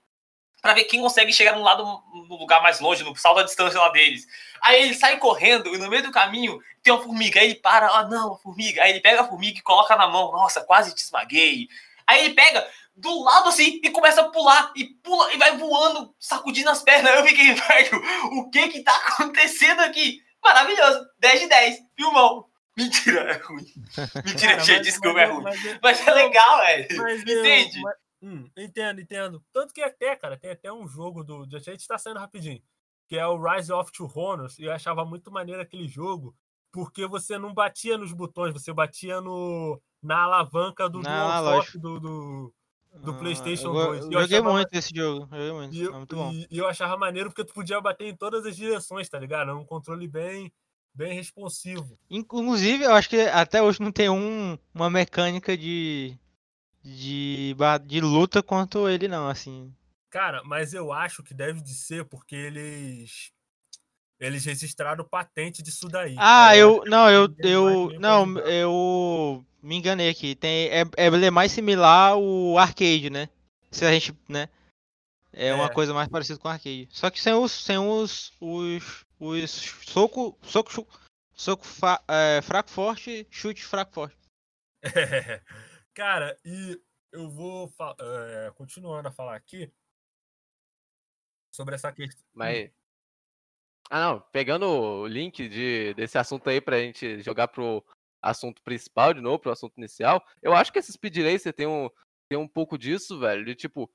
[0.60, 1.82] pra ver quem consegue chegar num lado
[2.28, 4.26] no lugar mais longe, no salto à distância lá deles.
[4.62, 7.40] Aí ele sai correndo e no meio do caminho tem uma formiga.
[7.40, 8.82] Aí ele para, ah não, uma formiga.
[8.82, 10.32] Aí ele pega a formiga e coloca na mão.
[10.32, 11.68] Nossa, quase te esmaguei.
[12.06, 12.66] Aí ele pega
[12.97, 17.14] do lado assim e começa a pular e pula e vai voando, sacudindo as pernas.
[17.16, 18.03] Eu fiquei, velho,
[18.38, 20.20] o que que tá acontecendo aqui?
[20.42, 22.47] Maravilhoso, 10 de 10, filmão.
[22.76, 23.64] Mentira, é ruim.
[24.24, 25.45] Mentira, Cara, gente, mas- desculpa, mas é eu- ruim.
[25.45, 26.88] mas Mas é legal, velho.
[27.03, 27.80] Mas eu- Entende?
[27.80, 29.45] mas- hum, entendo, entendo.
[29.53, 31.47] Tanto que até, cara, tem até um jogo do.
[31.55, 32.61] A gente tá saindo rapidinho.
[33.09, 34.59] Que é o Rise of Two Honors.
[34.59, 36.34] E eu achava muito maneiro aquele jogo.
[36.72, 41.01] Porque você não batia nos botões, você batia no, na alavanca do
[41.78, 42.55] do, do,
[43.03, 44.05] do Ah, PlayStation eu go- 2.
[44.05, 45.28] E eu Joguei achava- muito esse jogo.
[45.30, 45.74] Joguei muito.
[45.74, 46.32] E é eu, muito bom.
[46.32, 49.51] e- e eu achava maneiro porque tu podia bater em todas as direções, tá ligado?
[49.51, 50.53] Era um controle bem,
[50.95, 51.99] bem responsivo.
[52.09, 56.16] Inclusive, eu acho que até hoje não tem um, uma mecânica de,
[56.82, 59.72] de, de luta quanto ele, não, assim.
[60.11, 63.32] Cara, mas eu acho que deve de ser porque eles.
[64.20, 66.14] Eles registraram patente disso daí.
[66.16, 66.82] Ah, eu.
[66.86, 67.28] Não, eu.
[67.40, 70.34] eu não, eu me enganei aqui.
[70.34, 73.28] Tem, é, é ele é mais similar ao arcade, né?
[73.70, 74.48] Se a gente, né?
[75.32, 75.72] É, uma É.
[75.72, 76.88] coisa mais parecida com arcade.
[76.92, 77.50] Só que sem os.
[77.50, 78.32] Sem os.
[78.40, 79.04] Os.
[79.18, 79.50] Os
[79.86, 80.38] soco.
[80.42, 80.70] Soco.
[80.70, 80.86] chu-
[81.36, 84.16] Soco fa- é, fraco forte, chute fraco forte.
[85.92, 89.72] Cara, e eu vou é, continuando a falar aqui
[91.52, 92.22] sobre essa questão.
[92.32, 92.70] Mas.
[93.90, 94.20] Ah, não.
[94.32, 97.84] Pegando o link de, desse assunto aí pra gente jogar pro
[98.25, 101.89] assunto principal de novo, pro assunto inicial, eu acho que esse Speed Racer tem um,
[102.29, 103.45] tem um pouco disso, velho.
[103.45, 103.91] De tipo.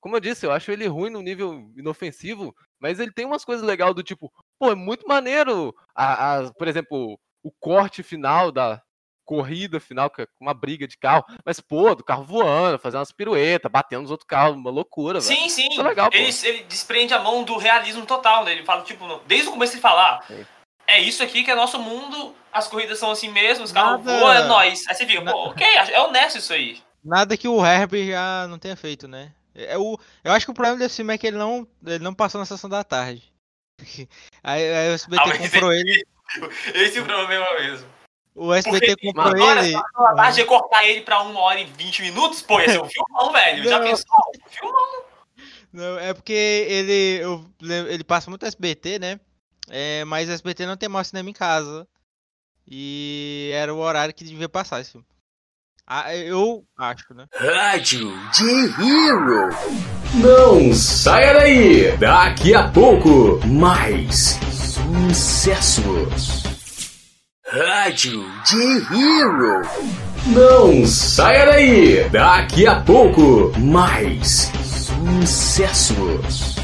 [0.00, 3.64] Como eu disse, eu acho ele ruim no nível inofensivo, mas ele tem umas coisas
[3.64, 5.74] legais do tipo, pô, é muito maneiro.
[5.94, 8.82] A, a- por exemplo, o corte final da,
[9.24, 13.12] corrida final, que é uma briga de carro, mas, pô, do carro voando, fazendo umas
[13.12, 15.40] piruetas, batendo nos outros carros, uma loucura, velho.
[15.40, 15.80] Sim, sim.
[15.80, 18.52] É legal, ele, ele desprende a mão do realismo total, né?
[18.52, 20.44] Ele fala, tipo, desde o começo ele fala, ah.
[20.86, 24.18] É isso aqui que é nosso mundo, as corridas são assim mesmo, os carros Nada-
[24.20, 24.86] voam, é nóis.
[24.88, 26.80] Aí você fica, pô, ok, é honesto isso aí.
[27.04, 29.32] Nada que o Herbie já não tenha feito, né?
[29.54, 32.14] É o, eu acho que o problema desse filme é que ele não, ele não
[32.14, 33.22] passou na sessão da tarde.
[34.42, 36.04] Aí, aí o SBT Ah, comprou ele.
[36.74, 37.88] Esse é o problema mesmo.
[38.34, 39.70] O SBT Porque comprou agora, ele.
[39.70, 42.80] se a tarde ia cortar ele pra uma hora e vinte minutos, pô, ia ser
[42.82, 43.64] um filmão, velho.
[43.64, 43.84] Já Não.
[43.86, 44.06] pensou?
[44.50, 45.04] Filmão.
[45.72, 49.20] Não, é porque ele, eu ele passa muito SBT, né?
[49.68, 51.86] É, mas SBT não tem mais cinema em casa.
[52.66, 55.06] E era o horário que devia passar esse filme.
[55.86, 57.26] Ah, eu acho, né?
[57.34, 59.50] Rádio J-Hero.
[60.14, 61.94] Não saia daí.
[61.98, 64.38] Daqui a pouco, mais
[65.10, 66.42] sucessos.
[67.46, 69.60] Rádio J-Hero.
[70.28, 72.08] Não saia daí.
[72.08, 74.50] Daqui a pouco, mais
[75.20, 76.63] sucessos.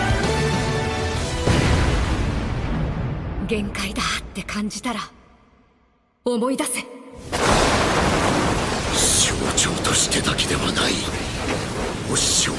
[3.50, 5.00] 限界だって感じたら
[6.24, 6.86] 思い出せ象
[9.56, 10.92] 徴としてだけではない
[12.12, 12.58] お師匠が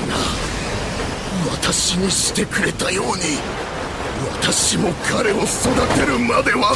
[1.52, 3.12] 私にしてくれたように
[4.42, 5.46] 私も彼を育
[6.00, 6.76] てるまでは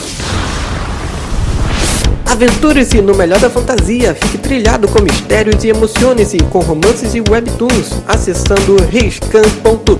[2.25, 8.01] Aventure-se no melhor da fantasia, fique trilhado com mistérios e emocione-se com romances e webtoons,
[8.07, 9.99] acessando riscan.top.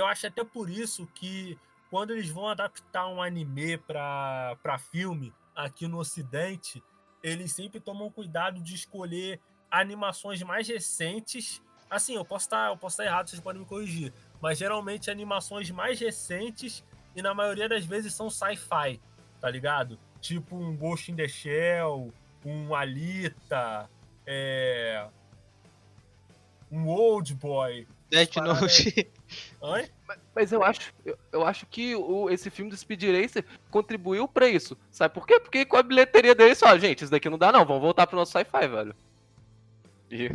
[0.00, 1.58] Eu acho até por isso que
[1.90, 6.82] quando eles vão adaptar um anime para pra filme aqui no Ocidente,
[7.22, 9.38] eles sempre tomam cuidado de escolher
[9.70, 11.60] animações mais recentes.
[11.90, 14.10] Assim, eu posso estar eu posso estar errado, vocês podem me corrigir.
[14.40, 16.82] Mas geralmente animações mais recentes
[17.14, 18.98] e na maioria das vezes são sci-fi,
[19.38, 19.98] tá ligado?
[20.18, 22.10] Tipo um Ghost in the Shell,
[22.42, 23.90] um Alita,
[24.26, 25.06] é...
[26.72, 27.86] um Old Boy.
[28.08, 29.12] Death Note.
[29.60, 29.90] Oi?
[30.34, 34.48] Mas eu acho, eu, eu acho que o, esse filme do Speed Racer contribuiu pra
[34.48, 34.76] isso.
[34.90, 35.38] Sabe por quê?
[35.38, 38.16] Porque com a bilheteria dele, só, gente, isso daqui não dá não, vamos voltar pro
[38.16, 38.94] nosso sci-fi, velho.
[40.10, 40.30] E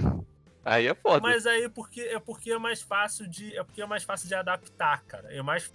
[0.64, 1.22] aí é foda.
[1.22, 4.36] Mas aí porque é porque é mais fácil de é porque é mais fácil de
[4.36, 5.34] adaptar, cara.
[5.34, 5.72] É mais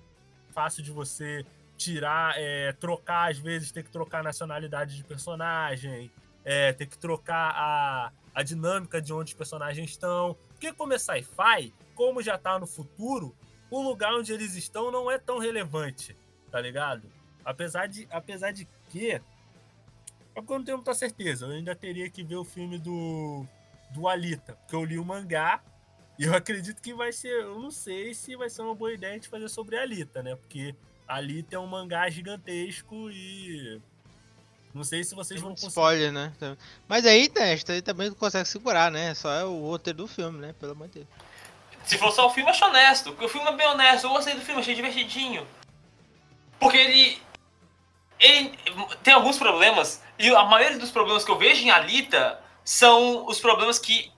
[0.52, 1.44] fácil de você
[1.76, 6.10] tirar, é, trocar às vezes ter que trocar a nacionalidade de personagem,
[6.44, 10.36] é, ter que trocar a, a dinâmica de onde os personagens estão.
[10.48, 13.36] Porque como é sci-fi, como já tá no futuro,
[13.70, 16.16] o lugar onde eles estão não é tão relevante,
[16.50, 17.02] tá ligado?
[17.44, 19.20] Apesar de apesar de que é
[20.34, 21.44] porque eu não tenho muita certeza.
[21.44, 23.44] Eu ainda teria que ver o filme do
[23.90, 25.62] do Alita, porque eu li o mangá
[26.18, 29.12] e eu acredito que vai ser, eu não sei se vai ser uma boa ideia
[29.12, 30.34] a gente fazer sobre Alita, né?
[30.36, 30.74] Porque
[31.06, 33.78] Alita é um mangá gigantesco e
[34.72, 35.68] não sei se vocês vão conseguir.
[35.68, 36.32] Spoiler, né?
[36.88, 39.12] Mas aí, Teste, aí também não consegue segurar, né?
[39.12, 40.54] Só é o roteiro do filme, né?
[40.58, 41.29] Pelo amor de Deus.
[41.90, 43.10] Se for só o filme, acho honesto.
[43.10, 44.04] Porque o filme é bem honesto.
[44.04, 45.44] Eu gostei do filme, achei divertidinho.
[46.60, 47.20] Porque ele.
[48.16, 48.56] Ele
[49.02, 50.00] tem alguns problemas.
[50.16, 54.12] E a maioria dos problemas que eu vejo em Alita são os problemas que.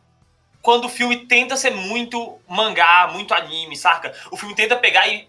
[0.61, 4.15] Quando o filme tenta ser muito mangá, muito anime, saca?
[4.31, 5.27] O filme tenta pegar e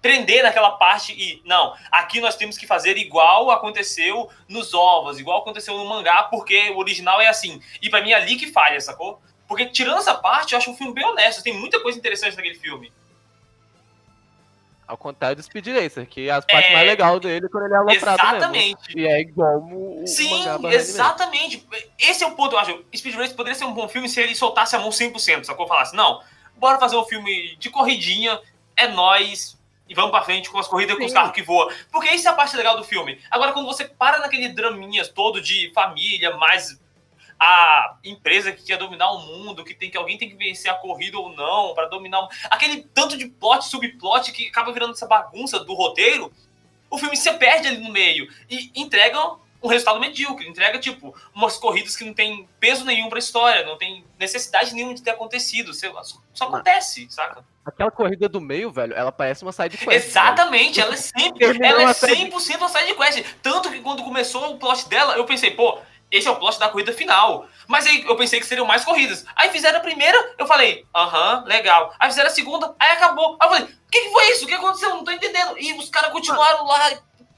[0.00, 1.42] prender naquela parte e.
[1.44, 6.70] Não, aqui nós temos que fazer igual aconteceu nos ovos, igual aconteceu no mangá, porque
[6.70, 7.60] o original é assim.
[7.82, 9.20] E pra mim é ali que falha, sacou?
[9.50, 11.42] Porque tirando essa parte, eu acho um filme bem honesto.
[11.42, 12.92] Tem muita coisa interessante naquele filme.
[14.86, 16.72] Ao contrário do Speed Racer, que as partes É.
[16.72, 18.94] mais legais dele é quando ele é aloprado Exatamente.
[18.94, 19.00] mesmo.
[19.00, 21.66] E é igual o, Sim, exatamente.
[21.98, 22.84] Esse é o ponto, eu acho.
[22.94, 25.66] Speed Racer poderia ser um bom filme se ele soltasse a mão 100%, sacou?
[25.66, 26.22] Falasse, não,
[26.56, 28.40] bora fazer um filme de corridinha,
[28.76, 31.16] é nós e vamos pra frente com as corridas com os Sim.
[31.16, 31.68] carros que voam.
[31.90, 33.18] Porque isso é a parte legal do filme.
[33.28, 36.80] Agora, quando você para naquele draminha todo de família, mais
[37.40, 40.74] a empresa que quer dominar o mundo, que tem que alguém tem que vencer a
[40.74, 42.28] corrida ou não, pra dominar o...
[42.50, 46.30] aquele tanto de plot, subplot que acaba virando essa bagunça do roteiro,
[46.90, 49.18] o filme se perde ali no meio e entrega
[49.62, 53.76] um resultado medíocre, entrega tipo umas corridas que não tem peso nenhum pra história, não
[53.78, 57.44] tem necessidade nenhuma de ter acontecido, só acontece, saca?
[57.64, 60.06] Aquela corrida do meio, velho, ela parece uma side quest.
[60.08, 63.22] Exatamente, ela é sempre, ela é a side- 100% uma side quest.
[63.42, 65.78] Tanto que quando começou o plot dela, eu pensei, pô,
[66.10, 67.46] esse é o plot da corrida final.
[67.68, 69.24] Mas aí eu pensei que seriam mais corridas.
[69.36, 71.94] Aí fizeram a primeira, eu falei, aham, legal.
[71.98, 73.36] Aí fizeram a segunda, aí acabou.
[73.40, 74.44] Aí eu falei, o que, que foi isso?
[74.44, 74.90] O que aconteceu?
[74.90, 75.56] Não tô entendendo.
[75.58, 76.92] E os caras continuaram lá.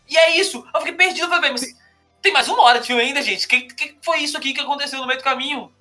[0.09, 0.67] E é isso.
[0.75, 1.65] Eu fiquei perdido, falei, "Bem, mas
[2.21, 3.47] tem mais uma hora de filme ainda, gente.
[3.47, 5.73] O que, que foi isso aqui que aconteceu no meio do caminho?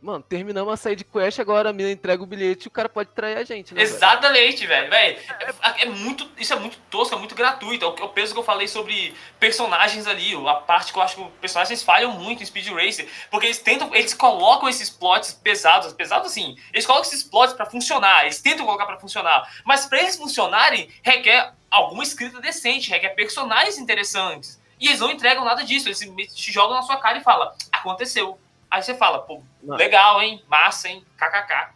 [0.00, 3.10] Mano, terminamos a side quest, agora a mina entrega o bilhete e o cara pode
[3.10, 3.82] trair a gente, né?
[3.82, 4.94] Exatamente, velho.
[4.94, 7.84] é, é muito, isso é muito tosco, é muito gratuito.
[7.84, 10.36] É o, é peso que eu falei sobre personagens ali.
[10.46, 13.08] A parte que eu acho que os personagens falham muito em Speed Racer.
[13.28, 16.56] Porque eles tentam, eles colocam esses plots pesados, pesados assim.
[16.72, 18.22] Eles colocam esses plots pra funcionar.
[18.22, 19.50] Eles tentam colocar pra funcionar.
[19.64, 24.60] Mas pra eles funcionarem, requer alguma escrita decente, requer personagens interessantes.
[24.78, 25.88] E eles não entregam nada disso.
[25.88, 25.98] Eles
[26.34, 28.38] te jogam na sua cara e falam, aconteceu.
[28.70, 29.76] Aí você fala, pô, Não.
[29.76, 30.42] legal, hein?
[30.48, 31.04] Massa, hein?
[31.16, 31.70] KKK.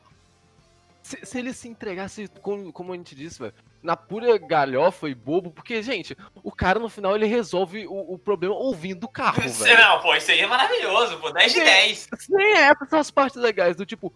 [1.03, 5.15] Se, se ele se entregasse, como, como a gente disse, velho, na pura galhofa e
[5.15, 9.43] bobo, porque, gente, o cara no final ele resolve o, o problema ouvindo o carro,
[9.49, 9.79] velho.
[9.79, 11.31] Não, pô, isso aí é maravilhoso, pô.
[11.33, 11.65] 10 de Sim.
[11.65, 12.09] 10.
[12.31, 14.15] Nem essas são as partes legais, do tipo.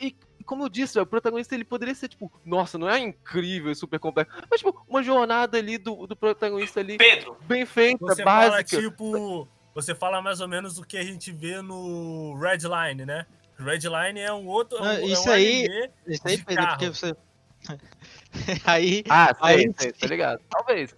[0.00, 3.70] E como eu disse, velho, o protagonista ele poderia ser, tipo, nossa, não é incrível
[3.70, 4.34] e super complexo.
[4.50, 8.80] Mas, tipo, uma jornada ali do, do protagonista ali, Pedro, bem feita, Você fala, básica.
[8.80, 9.46] tipo.
[9.74, 13.26] Você fala mais ou menos o que a gente vê no Redline, né?
[13.58, 14.78] Redline é um outro.
[14.78, 16.94] é um- Ah, é um isso aí- anime Isso aí, de Pedro, porque carro.
[16.94, 17.16] você.
[18.66, 20.40] aí, Ah, sei, Aí- sei, tá ligado?
[20.50, 20.94] Talvez.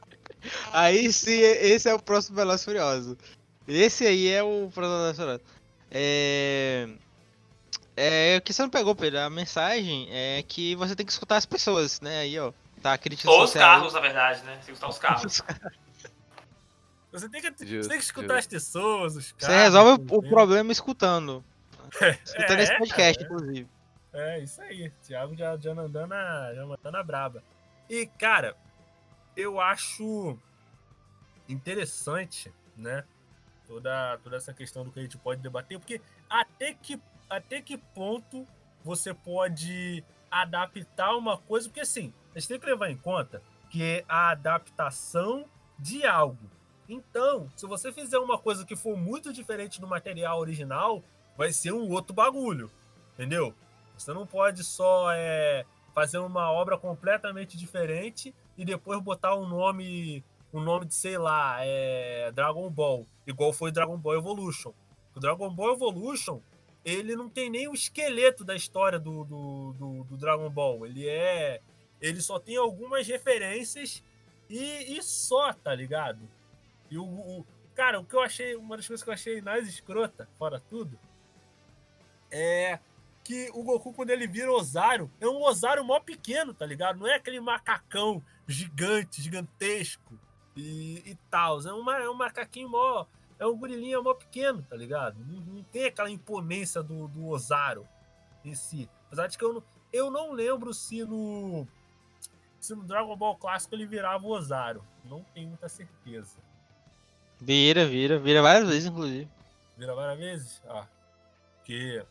[0.72, 3.16] aí sim, esse é o próximo Veloz Furioso.
[3.68, 5.40] Esse aí é o próximo Veloz Furioso.
[5.90, 6.88] É.
[7.96, 11.36] É, o que você não pegou, Pedro, a mensagem é que você tem que escutar
[11.36, 12.20] as pessoas, né?
[12.20, 12.52] Aí, ó.
[12.82, 13.76] Tá a crítica ou os social aí.
[13.76, 14.56] carros, na verdade, né?
[14.56, 15.42] Tem que usar os carros.
[17.14, 18.38] Você tem que, você Justo, tem que escutar justo.
[18.38, 19.62] as pessoas, os Você carros.
[19.62, 21.44] resolve o problema escutando.
[22.24, 23.26] Escutando É, esse podcast, é.
[23.26, 23.68] inclusive.
[24.12, 24.90] É, isso aí.
[25.02, 27.42] Thiago já, já mandando a, já mandando a braba.
[27.88, 28.56] E, cara,
[29.36, 30.36] eu acho
[31.48, 33.04] interessante, né?
[33.66, 37.00] Toda, toda essa questão do que a gente pode debater, porque até que,
[37.30, 38.46] até que ponto
[38.84, 43.40] você pode adaptar uma coisa, porque assim, a gente tem que levar em conta
[43.70, 45.46] que é a adaptação
[45.78, 46.50] de algo.
[46.88, 51.02] Então, se você fizer uma coisa que for muito diferente do material original,
[51.36, 52.70] vai ser um outro bagulho,
[53.14, 53.54] entendeu?
[53.96, 55.64] Você não pode só é,
[55.94, 60.22] fazer uma obra completamente diferente e depois botar um nome,
[60.52, 64.72] um nome de, sei lá, é, Dragon Ball, igual foi Dragon Ball Evolution.
[65.14, 66.40] O Dragon Ball Evolution,
[66.84, 70.84] ele não tem nem o esqueleto da história do, do, do, do Dragon Ball.
[70.84, 71.60] Ele é.
[72.00, 74.02] Ele só tem algumas referências
[74.50, 76.18] e, e só, tá ligado?
[76.90, 78.54] E o, o- Cara, o que eu achei.
[78.54, 80.96] Uma das coisas que eu achei mais escrota, fora tudo,
[82.30, 82.78] é
[83.24, 86.98] que o Goku, quando ele vira Osário, é um Osário mó pequeno, tá ligado?
[87.00, 90.18] Não é aquele macacão gigante, gigantesco
[90.56, 91.60] e, e tal.
[91.66, 93.06] É, uma, é um macaquinho mó.
[93.38, 95.18] É um gorilinha mó pequeno, tá ligado?
[95.26, 97.88] Não, não tem aquela imponência do, do Osário
[98.44, 98.88] em si.
[99.06, 99.62] Apesar de que eu não,
[99.92, 101.66] eu não lembro se no.
[102.60, 104.84] Se no Dragon Ball clássico ele virava Osário.
[105.04, 106.36] Não tenho muita certeza.
[107.40, 109.28] Vira, vira, vira várias vezes, inclusive.
[109.76, 110.62] Vira várias vezes?
[110.68, 110.86] Ah.
[111.56, 112.04] Porque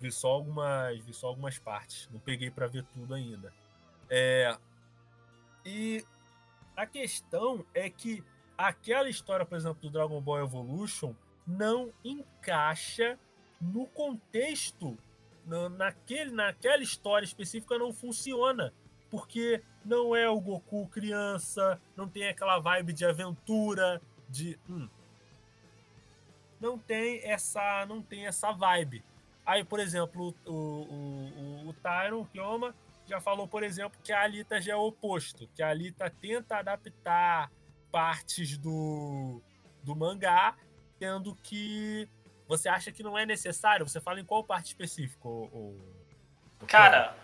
[0.00, 2.08] vi só algumas, vi só algumas partes.
[2.12, 3.52] Não peguei pra ver tudo ainda.
[4.08, 4.56] É,
[5.64, 6.04] e
[6.76, 8.22] a questão é que
[8.56, 11.14] aquela história, por exemplo, do Dragon Ball Evolution
[11.46, 13.18] não encaixa
[13.60, 14.96] no contexto,
[15.46, 18.72] na- naquele, naquela história específica não funciona.
[19.10, 24.00] Porque não é o Goku criança, não tem aquela vibe de aventura,
[24.30, 24.58] de.
[24.68, 24.88] hum,
[26.60, 29.04] não tem essa não tem essa vibe.
[29.44, 32.74] Aí, por exemplo, o, o, o, o Tyron Kyoma
[33.06, 36.58] já falou, por exemplo, que a Alita já é o oposto, que a Alita tenta
[36.58, 37.50] adaptar
[37.90, 39.42] partes do,
[39.82, 40.54] do mangá,
[40.98, 42.08] tendo que
[42.46, 43.88] você acha que não é necessário.
[43.88, 45.28] Você fala em qual parte específica?
[45.28, 45.76] O
[46.66, 47.16] Cara,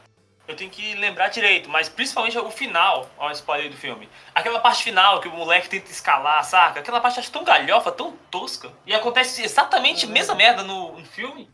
[0.49, 4.09] eu tenho que lembrar direito, mas principalmente o final, ó, spoiler do filme.
[4.34, 6.80] Aquela parte final que o moleque tenta escalar, saca?
[6.80, 8.72] Aquela parte eu acho tão galhofa, tão tosca.
[8.86, 11.51] E acontece exatamente a mesma merda no, no filme.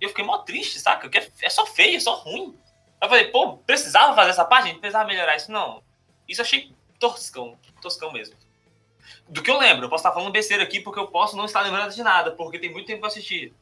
[0.00, 1.08] E eu fiquei mó triste, saca?
[1.08, 2.58] Que é, é só feio, é só ruim.
[3.00, 4.64] Eu falei, pô, precisava fazer essa parte?
[4.64, 5.52] A gente precisava melhorar isso?
[5.52, 5.82] Não.
[6.26, 8.34] Isso eu achei toscão, toscão mesmo.
[9.28, 11.60] Do que eu lembro, eu posso estar falando besteira aqui porque eu posso não estar
[11.60, 13.52] lembrando de nada, porque tem muito tempo pra assistir.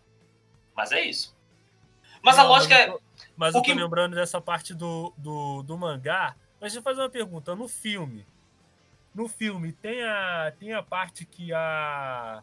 [0.77, 1.37] Mas é isso.
[2.23, 2.99] Mas a Não, lógica eu é.
[3.41, 6.37] Mas o eu tô que- lembrando dessa parte do, do, do mangá.
[6.61, 7.57] Mas deixa eu fazer uma pergunta.
[7.57, 8.27] No filme,
[9.15, 12.43] no filme, tem a, tem a parte que a.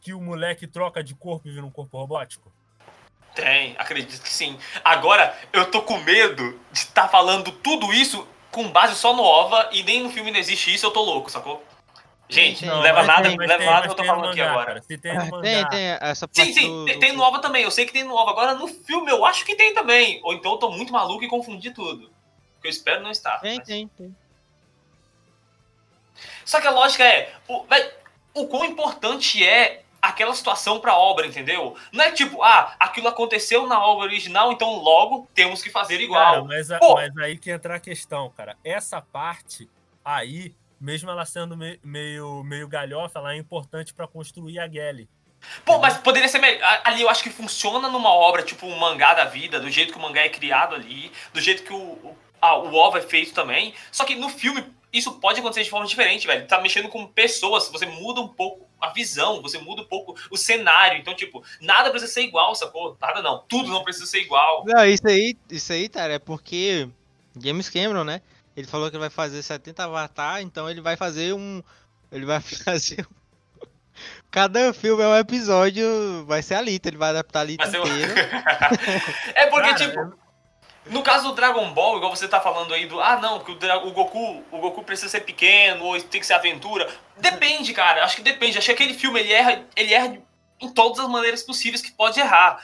[0.00, 2.52] que o moleque troca de corpo e vira um corpo robótico?
[3.34, 4.56] Tem, acredito que sim.
[4.84, 9.70] Agora, eu tô com medo de estar falando tudo isso com base só no OVA
[9.72, 11.62] e nem no filme não existe isso, eu tô louco, sacou?
[12.30, 14.66] Gente, Não, não, leva nada, tem- leva tem- nada que eu tô falando aqui agora.
[14.66, 14.82] cara.
[14.82, 15.40] Se tem mangá.
[15.40, 17.86] Tem, tem essa parte Sim, sim, do- tem, do- tem no OVA também, eu sei
[17.86, 18.30] que tem no OVA.
[18.32, 20.20] Agora no filme eu acho que tem também.
[20.22, 22.10] Ou então eu tô muito maluco e confundi tudo.
[22.60, 23.38] Que eu espero não estar.
[23.38, 24.14] Tem, mas- tem, tem.
[26.44, 27.92] Só que a lógica é, o, véi,
[28.34, 31.76] o quão importante é aquela situação pra obra, entendeu?
[31.92, 36.04] Não é tipo, ah, aquilo aconteceu na obra original, então logo temos que fazer Cara,
[36.04, 36.44] igual.
[36.44, 38.56] mas, a- mas aí que entra a questão, cara.
[38.64, 39.68] Essa parte
[40.04, 45.08] aí, mesmo ela sendo me- meio, meio galhofa, ela é importante pra construir a Gelly.
[45.64, 46.80] Pô, mas poderia ser melhor.
[46.84, 49.98] Ali eu acho que funciona numa obra, tipo um mangá da vida, do jeito que
[49.98, 53.32] o mangá é criado ali, do jeito que o, o, ah, o OVA é feito
[53.32, 53.72] também.
[53.92, 56.46] Só que no filme, isso pode acontecer de forma diferente, velho.
[56.46, 60.36] Tá mexendo com pessoas, você muda um pouco a visão, você muda um pouco o
[60.36, 60.98] cenário.
[60.98, 62.96] Então, tipo, nada precisa ser igual, sacou?
[63.00, 63.44] Nada não.
[63.48, 64.64] Tudo não precisa ser igual.
[64.66, 66.88] Não, isso aí, isso aí, cara, é porque
[67.40, 68.22] James Cameron, né?
[68.58, 71.62] Ele falou que ele vai fazer 70 Avatar, então ele vai fazer um.
[72.10, 73.06] Ele vai fazer.
[73.08, 73.18] um-
[74.30, 77.80] Cada filme é um episódio, vai ser a Lita, ele vai adaptar a Lita Vai
[77.80, 78.14] um- inteira.
[79.34, 80.14] é porque, Cara, tipo,
[80.86, 83.00] no caso do Dragon Ball, igual você tá falando aí do.
[83.00, 86.26] Ah, não, que o, Dra- o Goku o Goku precisa ser pequeno, ou tem que
[86.26, 86.88] ser aventura.
[87.16, 88.04] Depende, cara.
[88.04, 88.58] Acho que depende.
[88.58, 90.18] Acho que aquele filme ele erra, ele erra
[90.60, 92.60] em todas as maneiras possíveis que pode errar.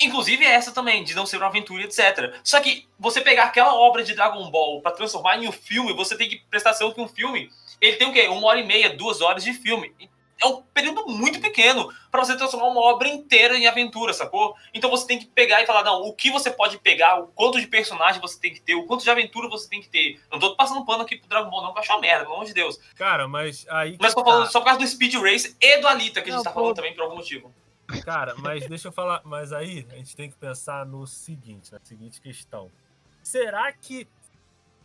[0.00, 2.34] Inclusive essa também, de não ser uma aventura, etc.
[2.44, 6.16] Só que você pegar aquela obra de Dragon Ball pra transformar em um filme, você
[6.16, 8.28] tem que prestar atenção que um filme, ele tem o quê?
[8.28, 9.94] Uma hora e meia, duas horas de filme.
[10.38, 14.54] É um período muito pequeno pra você transformar uma obra inteira em aventura, sacou?
[14.74, 17.58] Então você tem que pegar e falar, não, o que você pode pegar, o quanto
[17.58, 20.20] de personagem você tem que ter, o quanto de aventura você tem que ter.
[20.30, 22.34] Não tô passando pano aqui pro Dragon Ball, não, que eu acho uma merda, pelo
[22.34, 22.78] amor de Deus.
[22.96, 23.92] Cara, mas aí.
[23.92, 24.30] que Mas tô tá.
[24.30, 26.50] falando só por causa do Speed Race e do Alita, que a gente Não, tá
[26.50, 26.60] pô.
[26.60, 27.50] falando também por algum motivo.
[28.04, 29.20] Cara, mas deixa eu falar.
[29.24, 32.70] Mas aí a gente tem que pensar no seguinte, na seguinte questão.
[33.22, 34.08] Será que.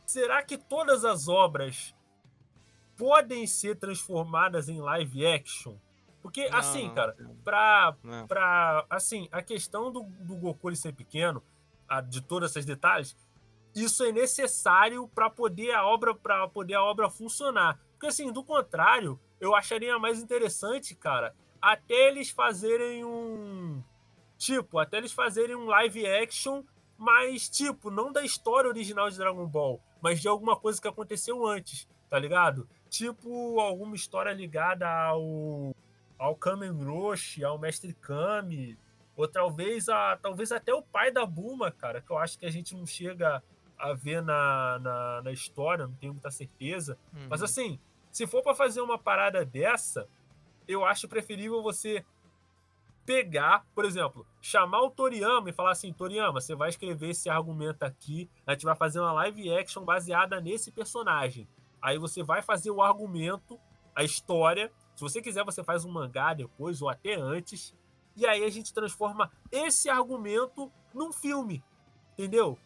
[0.05, 1.95] Será que todas as obras
[2.97, 5.75] podem ser transformadas em live action?
[6.21, 7.35] Porque, Não, assim, cara, não.
[7.37, 8.27] pra, Não.
[8.27, 8.85] pra.
[8.89, 11.41] Assim, a questão do, do Goku ser pequeno,
[11.89, 13.15] a- de todos esses detalhes,
[13.73, 17.79] isso é necessário para poder a obra para poder a obra funcionar.
[17.93, 23.81] Porque assim, do contrário, eu acharia mais interessante, cara, até eles fazerem um
[24.37, 26.63] tipo, até eles fazerem um live action,
[26.97, 31.45] mas tipo, não da história original de Dragon Ball, mas de alguma coisa que aconteceu
[31.45, 32.67] antes, tá ligado?
[32.89, 35.75] Tipo, alguma história ligada ao
[36.17, 38.77] ao Kamen Roshi, ao Mestre Kami,
[39.15, 42.51] ou talvez a talvez até o pai da Buma, cara, que eu acho que a
[42.51, 43.41] gente não chega
[43.77, 46.97] a ver na, na, na história, não tenho muita certeza.
[47.29, 47.45] Mas Uhum.
[47.45, 47.79] assim,
[48.11, 50.07] se for pra fazer uma parada dessa,
[50.67, 52.05] eu acho preferível você
[53.05, 57.83] pegar, por exemplo, chamar o Toriyama e falar assim, Toriyama, você vai escrever esse argumento
[57.83, 61.47] aqui, a gente vai fazer uma live action baseada nesse personagem.
[61.81, 63.59] Aí você vai fazer o argumento,
[63.95, 64.71] a história.
[64.95, 67.75] Se você quiser, você faz um mangá depois ou até antes.
[68.15, 71.63] E aí a gente transforma esse argumento num filme.
[72.13, 72.57] Entendeu?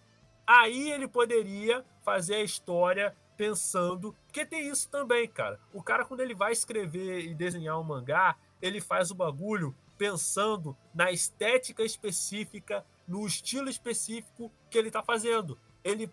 [0.46, 4.16] Aí ele poderia fazer a história pensando.
[4.26, 5.60] Porque tem isso também, cara.
[5.74, 10.76] O cara, quando ele vai escrever e desenhar um mangá, ele faz o bagulho pensando
[10.94, 15.58] na estética específica, no estilo específico que ele tá fazendo.
[15.84, 16.12] Ele,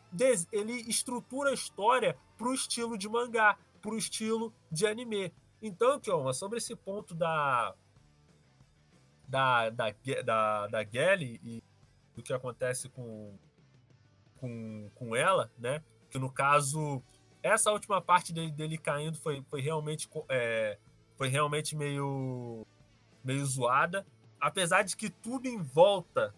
[0.52, 5.32] ele estrutura a história pro estilo de mangá, pro estilo de anime.
[5.60, 7.74] Então, Kioma, sobre esse ponto da.
[9.26, 9.70] da.
[9.70, 9.94] da,
[10.24, 11.62] da, da Gelly e
[12.14, 13.34] do que acontece com,
[14.36, 15.82] com, com ela, né?
[16.10, 17.02] Que no caso,
[17.42, 20.78] essa última parte dele, dele caindo foi, foi realmente é,
[21.16, 22.66] foi realmente meio
[23.24, 24.06] meio zoada,
[24.40, 26.34] apesar de que tudo em volta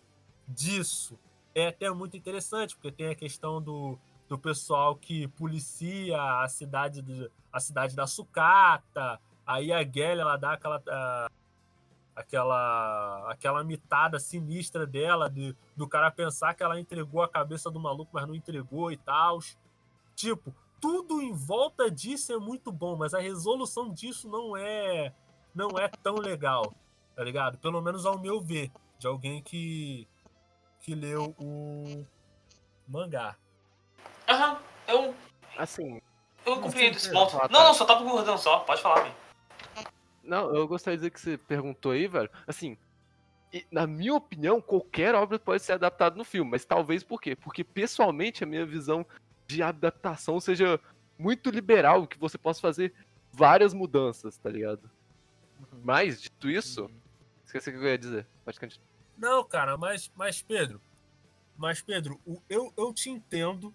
[0.46, 1.18] disso
[1.55, 3.98] é até muito interessante, porque tem a questão do,
[4.28, 10.36] do pessoal que policia a cidade do, a cidade da sucata, aí a Gelly ela
[10.36, 11.30] dá aquela ah,
[12.14, 17.80] aquela aquela mitada sinistra dela de, do cara pensar que ela entregou a cabeça do
[17.80, 19.38] maluco, mas não entregou e tal.
[20.14, 20.55] Tipo,
[20.85, 25.14] tudo em volta disso é muito bom, mas a resolução disso não é
[25.55, 26.74] não é tão legal,
[27.16, 27.57] tá ligado?
[27.57, 30.07] Pelo menos ao meu ver, de alguém que
[30.80, 32.05] que leu o
[32.87, 33.35] mangá.
[34.28, 35.14] Aham, eu,
[35.57, 36.03] Assim,
[36.45, 37.35] eu compreendo esse ponto.
[37.35, 37.49] tá.
[37.51, 38.59] Não, não, só tá concordando só.
[38.59, 39.14] Pode falar, velho.
[40.22, 42.28] não, eu gostaria de dizer que você perguntou aí, velho.
[42.47, 42.76] Assim,
[43.72, 47.35] na minha opinião, qualquer obra pode ser adaptada no filme, mas talvez por quê?
[47.35, 49.07] Porque pessoalmente a minha visão
[49.47, 50.80] de adaptação seja
[51.18, 52.92] muito liberal, que você possa fazer
[53.32, 54.90] várias mudanças, tá ligado?
[55.82, 56.90] Mas, dito isso,
[57.45, 58.26] esqueci o que eu ia dizer.
[58.45, 58.86] Pode continuar.
[59.16, 60.80] Não, cara, mas, mas Pedro,
[61.57, 63.72] mas Pedro, eu, eu te entendo.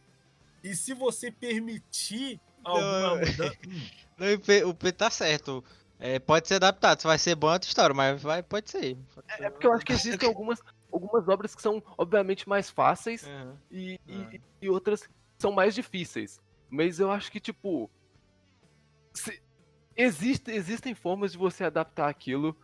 [0.64, 3.58] E se você permitir alguma Não, mudança.
[4.18, 5.64] Não, o P, o P tá certo.
[6.02, 8.98] É, pode ser adaptado, se vai ser bom é outra história, mas vai, pode ser.
[9.38, 10.62] É porque eu acho que existem algumas,
[10.92, 13.58] algumas obras que são, obviamente, mais fáceis Aham.
[13.70, 14.40] e, e- Ah.
[14.62, 15.04] e outras
[15.40, 16.42] são mais difíceis.
[16.70, 17.90] Mas eu acho que, tipo.
[19.14, 19.42] se-
[19.96, 22.56] existe, existem formas de você adaptar aquilo.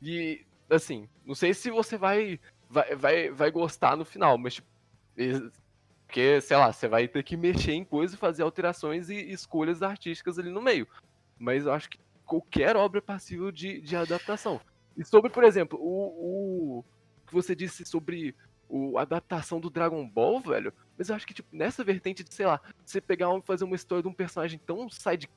[0.00, 4.68] E, assim, não sei se você vai, vai, vai, vai gostar no final, mas, tipo.
[6.06, 10.38] Porque, sei lá, você vai ter que mexer em coisas fazer alterações e escolhas artísticas
[10.38, 10.86] ali no meio.
[11.38, 14.60] Mas eu acho que qualquer obra é passível de, de adaptação.
[14.94, 16.84] E sobre, por exemplo, o, o
[17.26, 18.34] que você disse sobre
[18.72, 20.72] o, a adaptação do Dragon Ball, velho.
[20.96, 23.76] Mas eu acho que, tipo, nessa vertente de, sei lá, você pegar e fazer uma
[23.76, 25.28] história de um personagem tão side.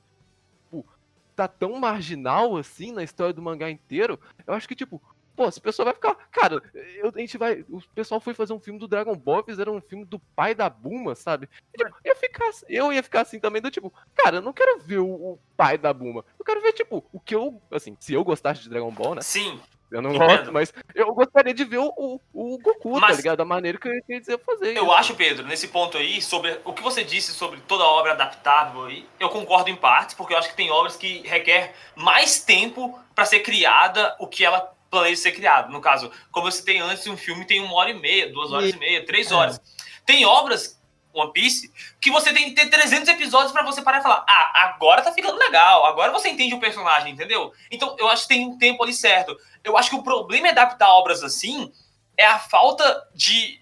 [0.64, 0.86] Tipo,
[1.34, 5.02] tá tão marginal assim na história do mangá inteiro, eu acho que, tipo,
[5.36, 6.14] pô, esse pessoal vai ficar.
[6.32, 7.62] Cara, eu- a gente vai.
[7.68, 10.70] O pessoal foi fazer um filme do Dragon Ball, fizeram um filme do pai da
[10.70, 11.46] Buma, sabe?
[11.74, 14.80] E, tipo, ia ficar, eu ia ficar assim também, do tipo, cara, eu não quero
[14.80, 16.24] ver o, o pai da Buma.
[16.38, 17.60] Eu quero ver, tipo, o que eu.
[17.70, 19.20] Assim, se eu gostasse de Dragon Ball, né?
[19.20, 19.60] Sim.
[19.90, 20.28] Eu não Entendo.
[20.28, 23.38] gosto, mas eu gostaria de ver o, o, o Goku, tá Mas- ligado?
[23.38, 24.76] Da maneira que eu ia dizer fazer.
[24.76, 24.92] Eu isso.
[24.92, 29.06] acho, Pedro, nesse ponto aí, sobre o que você disse sobre toda obra adaptável aí,
[29.20, 33.24] eu concordo em partes, porque eu acho que tem obras que requer mais tempo pra
[33.24, 35.70] ser criada o que ela planeja ser criado.
[35.70, 38.74] No caso, como eu citei antes, um filme tem uma hora e meia, duas horas
[38.74, 39.60] e, meia, três horas.
[40.04, 40.75] Tem obras,
[41.16, 44.64] One Piece, que você tem que ter 300 episódios pra você parar e falar, ah,
[44.64, 47.52] agora tá ficando legal, agora você entende o personagem, entendeu?
[47.70, 49.36] Então, eu acho que tem um tempo ali certo.
[49.64, 51.72] Eu acho que o problema é adaptar obras assim
[52.16, 53.60] é a falta de,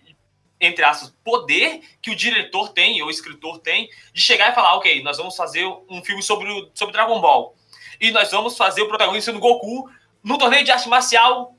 [0.61, 4.77] entre aspas, poder que o diretor tem, ou o escritor tem, de chegar e falar,
[4.77, 7.55] ok, nós vamos fazer um filme sobre, sobre Dragon Ball.
[8.01, 9.91] E nós vamos fazer o protagonista no Goku
[10.23, 11.55] no torneio de arte marcial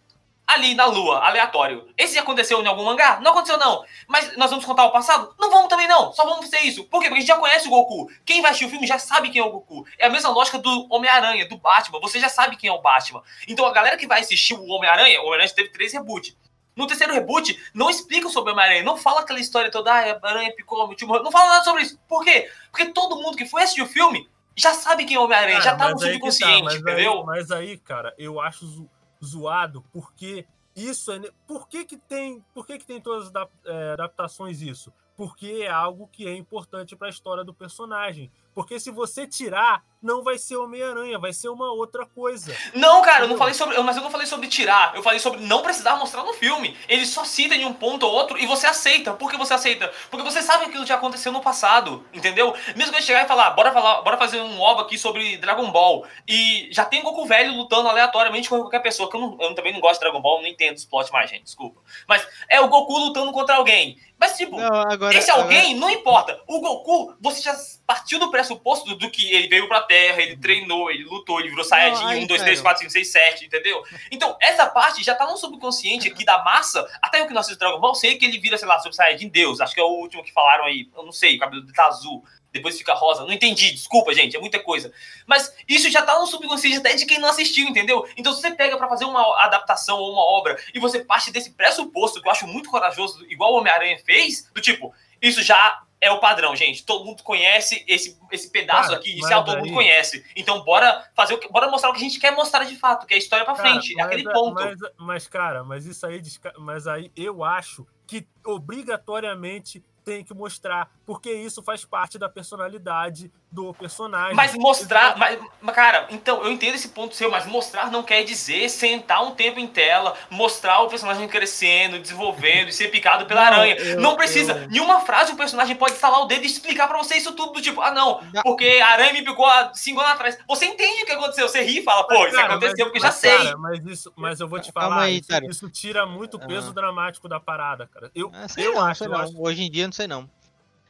[0.48, 1.88] ali na Lua, aleatório.
[1.98, 3.20] Esse aconteceu em algum mangá?
[3.22, 3.84] Não aconteceu, não.
[4.08, 5.34] Mas nós vamos contar o passado?
[5.40, 6.14] Não vamos também, não.
[6.14, 6.84] Só vamos fazer isso.
[6.86, 7.08] Por quê?
[7.08, 8.10] Porque a gente já conhece o Goku.
[8.24, 9.86] Quem vai assistir o filme já sabe quem é o Goku.
[9.98, 12.00] É a mesma lógica do Homem-Aranha, do Batman.
[12.00, 13.24] Você já sabe quem é o Batman.
[13.48, 16.36] Então a galera que vai assistir o Homem-Aranha, o Homem-Aranha teve três reboots.
[16.76, 18.84] No terceiro reboot, não explica sobre o Homem-Aranha.
[18.84, 21.08] Não fala aquela história toda, ah, a aranha picou, meu tio.
[21.08, 21.98] Não fala nada sobre isso.
[22.08, 22.52] Por quê?
[22.70, 24.28] Porque todo mundo que foi assistir o filme
[24.58, 25.62] já sabe quem é o Homem-Aranha.
[25.62, 27.24] Já tá no aí que tá, subconsciente, mas aí- entendeu?
[27.24, 28.88] mas aí, cara, eu acho
[29.24, 30.46] zoado porque
[30.76, 31.20] isso é.
[31.48, 32.44] Por que, que tem.
[32.54, 34.92] Por que, que tem todas as eh, adaptações isso?
[35.16, 38.30] Porque é algo que é importante para a história do personagem.
[38.54, 42.56] Porque se você tirar, não vai ser Homem-Aranha, vai ser uma outra coisa.
[42.74, 43.78] Não, cara, eu não falei sobre.
[43.82, 44.96] Mas eu não falei sobre tirar.
[44.96, 46.78] Eu falei sobre não precisar mostrar no filme.
[46.88, 49.14] Ele só cita de um ponto ou outro e você aceita.
[49.14, 49.92] Por que você aceita?
[50.10, 52.54] Porque você sabe que aquilo já aconteceu no passado, entendeu?
[52.78, 55.70] Mesmo que eu chegar e falar, bora falar, bora fazer um OVA aqui sobre Dragon
[55.72, 56.06] Ball.
[56.26, 59.10] E já tem Goku velho lutando aleatoriamente com qualquer pessoa.
[59.10, 61.30] Que eu, não- eu também não gosto de Dragon Ball, não entendo os plot mais,
[61.30, 61.44] gente.
[61.44, 61.82] Desculpa.
[62.08, 63.98] Mas é o Goku lutando contra alguém.
[64.18, 65.16] Mas, tipo, Não, agora.
[65.16, 66.40] esse alguém, não importa.
[66.48, 67.56] O Goku, você já
[67.86, 71.50] partiu do pressuposto do, do que ele veio pra Terra, ele treinou, ele lutou, ele
[71.50, 72.76] virou Saiyajin aí, 1, 2, 3, cara.
[72.76, 73.84] 4, 5, 6, 7, entendeu?
[74.10, 76.88] Então, essa parte já tá no subconsciente aqui da massa.
[77.02, 79.30] Até o que nós assistimos Dragon Ball, sei que ele vira, sei lá, Super Saiyajin
[79.30, 79.60] Deus.
[79.60, 80.90] Acho que é o último que falaram aí.
[80.96, 82.24] Eu não sei, o cabelo dele tá azul.
[82.56, 83.26] Depois fica rosa.
[83.26, 84.92] Não entendi, desculpa, gente, é muita coisa.
[85.28, 88.08] Mas isso já tá no subconsciente até de quem não assistiu, entendeu?
[88.16, 91.52] Então, se você pega pra fazer uma adaptação ou uma obra e você parte desse
[91.52, 96.12] pressuposto, que eu acho muito corajoso, igual o Homem-Aranha fez, do tipo, isso já é
[96.12, 96.86] o padrão, gente.
[96.86, 100.26] Todo mundo conhece esse, esse pedaço Cara, aqui mas inicial, todo mundo conhece.
[100.36, 103.06] Então, bora fazer o que, bora mostrar o que a gente quer mostrar de fato,
[103.06, 104.54] que é a história pra Cara, frente, é mas aquele é- ponto.
[104.54, 106.22] Mas, mas, cara, mas isso aí,
[106.60, 113.32] mas aí eu acho que obrigatoriamente tem que mostrar, porque isso faz parte da personalidade
[113.56, 114.36] do personagem.
[114.36, 118.24] Mas mostrar, mas, mas, cara, então eu entendo esse ponto seu, mas mostrar não quer
[118.24, 123.46] dizer sentar um tempo em tela, mostrar o personagem crescendo, desenvolvendo e ser picado pela
[123.50, 123.76] Não, aranha.
[123.76, 124.52] eu- não precisa.
[124.52, 127.54] eu- Nenhuma frase o personagem pode estalar o dedo e explicar pra você isso tudo
[127.54, 130.38] do tipo, ah não, porque a aranha me picou há cinco anos atrás.
[130.48, 132.98] Você entende o que aconteceu, você ri e fala, pô, isso Cara, aconteceu mas- porque
[132.98, 133.38] eu já mas, sei.
[133.38, 136.72] cara, mas, isso, mas eu vou te falar, aí, isso, isso tira muito o peso
[136.72, 136.74] Ah.
[136.74, 138.12] dramático da parada, cara.
[138.14, 139.42] Eu, Ah, eu não, acho, sei eu acho.
[139.42, 140.30] Hoje em dia não sei não.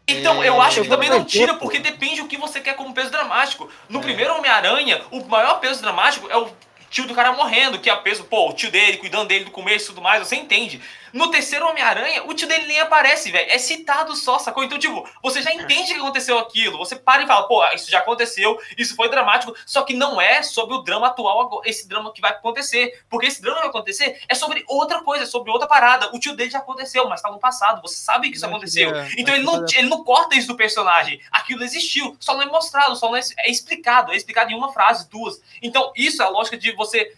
[0.07, 2.93] Então, É, eu acho que também não tira, porque depende o que você quer como
[2.93, 3.69] peso dramático.
[3.89, 4.03] No É.
[4.03, 6.49] primeiro Homem-Aranha, o maior peso dramático é o
[6.91, 9.51] tio do cara morrendo, que é o peso, pô, o tio dele, cuidando dele do
[9.51, 10.79] começo e tudo mais, você entende.
[11.15, 13.49] No terceiro Homem-Aranha, o tio dele nem aparece, velho.
[13.49, 14.65] É citado só, sacou?
[14.65, 16.77] Então, tipo, você já entende que aconteceu aquilo.
[16.77, 19.55] Você para e fala, pô, isso já aconteceu, isso foi dramático.
[19.65, 23.01] Só que não é sobre o drama atual, esse drama que vai acontecer.
[23.09, 26.09] Porque esse drama que vai acontecer é sobre outra coisa, é sobre outra parada.
[26.13, 27.81] O tio dele já aconteceu, mas tá no passado.
[27.81, 28.93] Você sabe que isso Não, aconteceu.
[28.93, 31.21] é, então é ele não, que- ele não corta isso do personagem.
[31.31, 34.11] Aquilo existiu, só não é mostrado, só não é, é explicado.
[34.11, 35.39] É explicado em uma frase, duas.
[35.61, 37.09] Então, isso é a lógica de você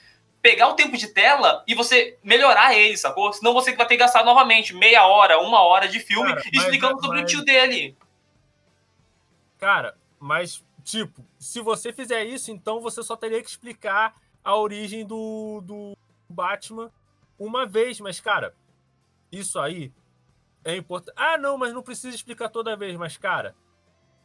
[0.49, 3.33] pegar o tempo de tela e você melhorar ele, sacou?
[3.33, 6.63] Senão você vai ter que gastar novamente meia hora, uma hora de filme Cara, mas-
[6.63, 7.97] explicando sobre o mas- tio dele.
[9.57, 15.05] Cara, mas, tipo, se você fizer isso, então você só teria que explicar a origem
[15.05, 15.97] do, do
[16.29, 16.89] Batman
[17.37, 17.99] uma vez.
[17.99, 18.55] Mas, cara,
[19.29, 19.91] isso aí
[20.63, 21.15] é importante.
[21.17, 22.95] Ah, não, mas não precisa explicar toda vez.
[22.95, 23.53] Mas, cara,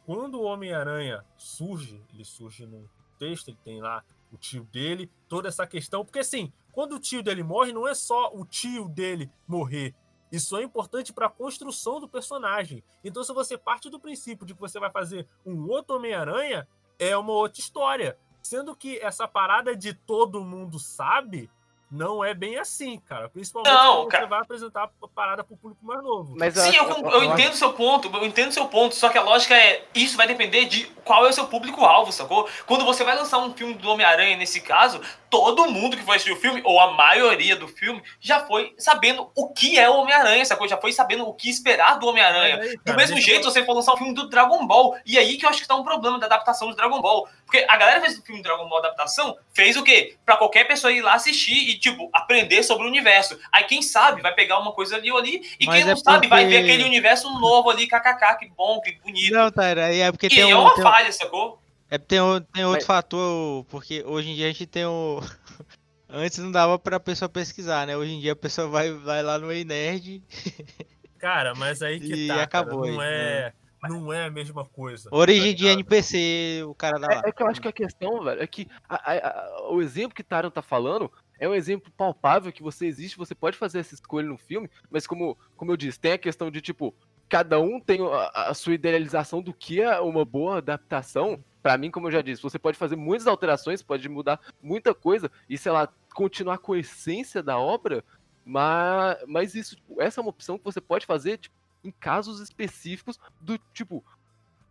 [0.05, 2.87] quando o Homem-Aranha surge, ele surge num
[3.19, 4.01] texto, ele tem lá
[4.33, 6.03] o tio dele, toda essa questão.
[6.03, 9.93] Porque, assim, quando o tio dele morre, não é só o tio dele morrer.
[10.31, 12.83] Isso é importante para a construção do personagem.
[13.03, 17.15] Então, se você parte do princípio de que você vai fazer um outro Homem-Aranha, é
[17.15, 18.17] uma outra história.
[18.41, 21.49] Sendo que essa parada de todo mundo sabe
[21.93, 23.29] não é bem assim, cara.
[23.29, 24.23] Principalmente Não, quando cara.
[24.23, 26.33] você vai apresentar a parada pro público mais novo.
[26.35, 29.17] Mas Sim, eu, eu entendo o seu ponto, eu entendo o seu ponto, só que
[29.17, 32.49] a lógica é, isso vai depender de qual é o seu público-alvo, sacou?
[32.65, 34.99] Quando você vai lançar um filme do Homem-Aranha, nesse caso,
[35.29, 39.29] todo mundo que foi assistir o filme, ou a maioria do filme, já foi sabendo
[39.35, 40.67] o que é o Homem-Aranha, sacou?
[40.67, 42.59] Já foi sabendo o que esperar do Homem-Aranha.
[42.83, 44.97] Do mesmo eu jeito, você for lançar um filme do Dragon Ball.
[45.05, 47.27] E aí que eu acho que tá um problema da adaptação do Dragon Ball.
[47.53, 50.15] Porque a galera fez o filme Dragon Ball adaptação, fez o quê?
[50.25, 53.39] Pra qualquer pessoa ir lá assistir e, tipo, aprender sobre o universo.
[53.51, 55.95] Aí quem sabe vai pegar uma coisa ali ou ali, e Mas quem não é
[55.95, 59.31] sabe vai ver porque- aquele universo novo ali, kkk, que bom, que bonito.
[59.35, 61.61] Não, Tyra, aí é porque e tem aí é um, uma tem um- falha, sacou?
[61.91, 65.19] É, tem, o- tem outro Mas- fator, porque hoje em dia a gente tem o.
[66.09, 67.95] Antes não dava pra pessoa pesquisar, né?
[67.95, 70.23] Hoje em dia a pessoa vai, vai lá no Ei Nerd.
[71.19, 73.53] Cara, mas aí que E tá, cara, acabou não aí, é,
[73.89, 75.09] não é a mesma coisa.
[75.11, 75.67] Origem tá de?
[75.67, 77.21] NPC, o cara lá.
[77.25, 79.81] É, é que eu acho que a questão, velho, é que a- a- a- o
[79.81, 83.79] exemplo que Taran tá falando é um exemplo palpável que você existe, você pode fazer
[83.79, 86.93] essa escolha no filme, mas como, como eu disse, tem a questão de, tipo,
[87.27, 91.43] cada um tem a, a sua idealização do que é uma boa adaptação.
[91.61, 95.31] Pra mim, como eu já disse, você pode fazer muitas alterações, pode mudar muita coisa
[95.49, 98.03] e, sei lá, continuar com a essência da obra,
[98.45, 102.39] mas, mas isso, tipo, essa é uma opção que você pode fazer, tipo, em casos
[102.39, 104.03] específicos do, tipo,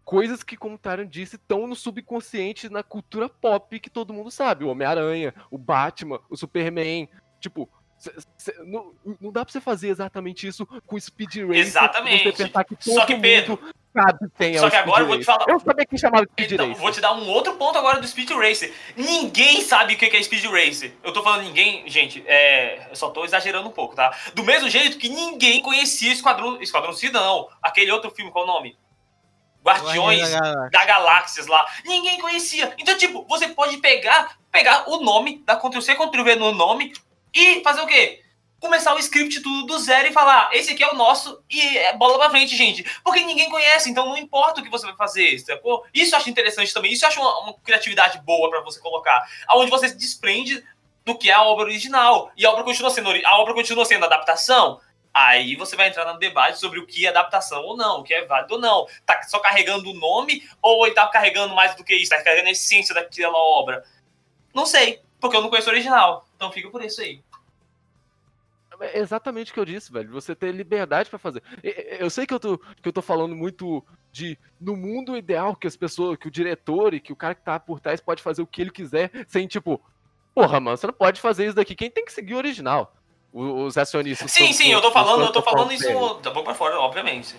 [0.04, 4.30] coisas que, como o Taran disse, estão no subconsciente, na cultura pop que todo mundo
[4.30, 4.64] sabe.
[4.64, 7.08] O Homem-Aranha, o Batman, o Superman.
[7.40, 7.68] Tipo,
[8.02, 11.56] cê- cê- não, não dá pra você fazer exatamente isso com o Speed Racer.
[11.56, 12.24] Exatamente.
[12.24, 13.58] Você pensar que todo Só que, mundo Pedro,
[13.94, 16.32] sabe quem é só que agora eu vou te falar- Eu sabia que chamava de
[16.32, 16.82] Speed Então, Racer.
[16.82, 18.74] vou te dar um outro ponto agora do Speed Racer.
[18.96, 20.92] Ninguém sabe o que é Speed Racer.
[21.02, 24.12] Eu tô falando ninguém, gente, é, eu só tô exagerando um pouco, tá?
[24.34, 27.48] Do mesmo jeito que ninguém conhecia Esquadrão, Esquadrão não.
[27.62, 28.76] Aquele outro filme, qual é o nome?
[29.64, 30.70] Guardiões Guardiões da Galáxia.
[30.70, 31.66] da Galáxias lá.
[31.84, 32.74] Ninguém conhecia.
[32.78, 36.92] Então, tipo, você pode pegar, pegar o nome, dar Ctrl-C, Ctrl-V no nome
[37.34, 38.22] e fazer o quê?
[38.60, 41.96] Começar o script tudo do zero e falar, esse aqui é o nosso e é
[41.96, 42.84] bola pra frente, gente.
[43.02, 45.84] Porque ninguém conhece, então não importa o que você vai fazer, sacou?
[45.92, 49.26] Isso eu acho interessante também, isso eu acho uma, uma criatividade boa pra você colocar,
[49.48, 50.62] aonde você se desprende
[51.04, 52.30] do que é a obra original.
[52.36, 54.80] E a obra continua sendo, a obra continua sendo adaptação.
[55.14, 58.14] Aí você vai entrar no debate sobre o que é adaptação ou não, o que
[58.14, 58.86] é válido ou não.
[59.04, 62.10] Tá só carregando o nome ou ele tá carregando mais do que isso?
[62.10, 63.84] Tá carregando a essência daquela obra?
[64.54, 66.26] Não sei, porque eu não conheço o original.
[66.42, 67.22] Então fica por isso aí.
[68.80, 70.10] É exatamente o que eu disse, velho.
[70.10, 71.40] Você ter liberdade pra fazer.
[71.62, 75.68] Eu sei que eu tô, que eu tô falando muito de no mundo ideal que
[75.68, 78.42] as pessoas, que o diretor e que o cara que tá por trás pode fazer
[78.42, 79.80] o que ele quiser, sem tipo,
[80.34, 81.76] porra, mano, você não pode fazer isso daqui.
[81.76, 82.92] Quem tem que seguir o original?
[83.32, 84.32] Os acionistas.
[84.32, 87.36] Sim, sim, eu tô falando, eu tô falando isso da boca pra fora, obviamente.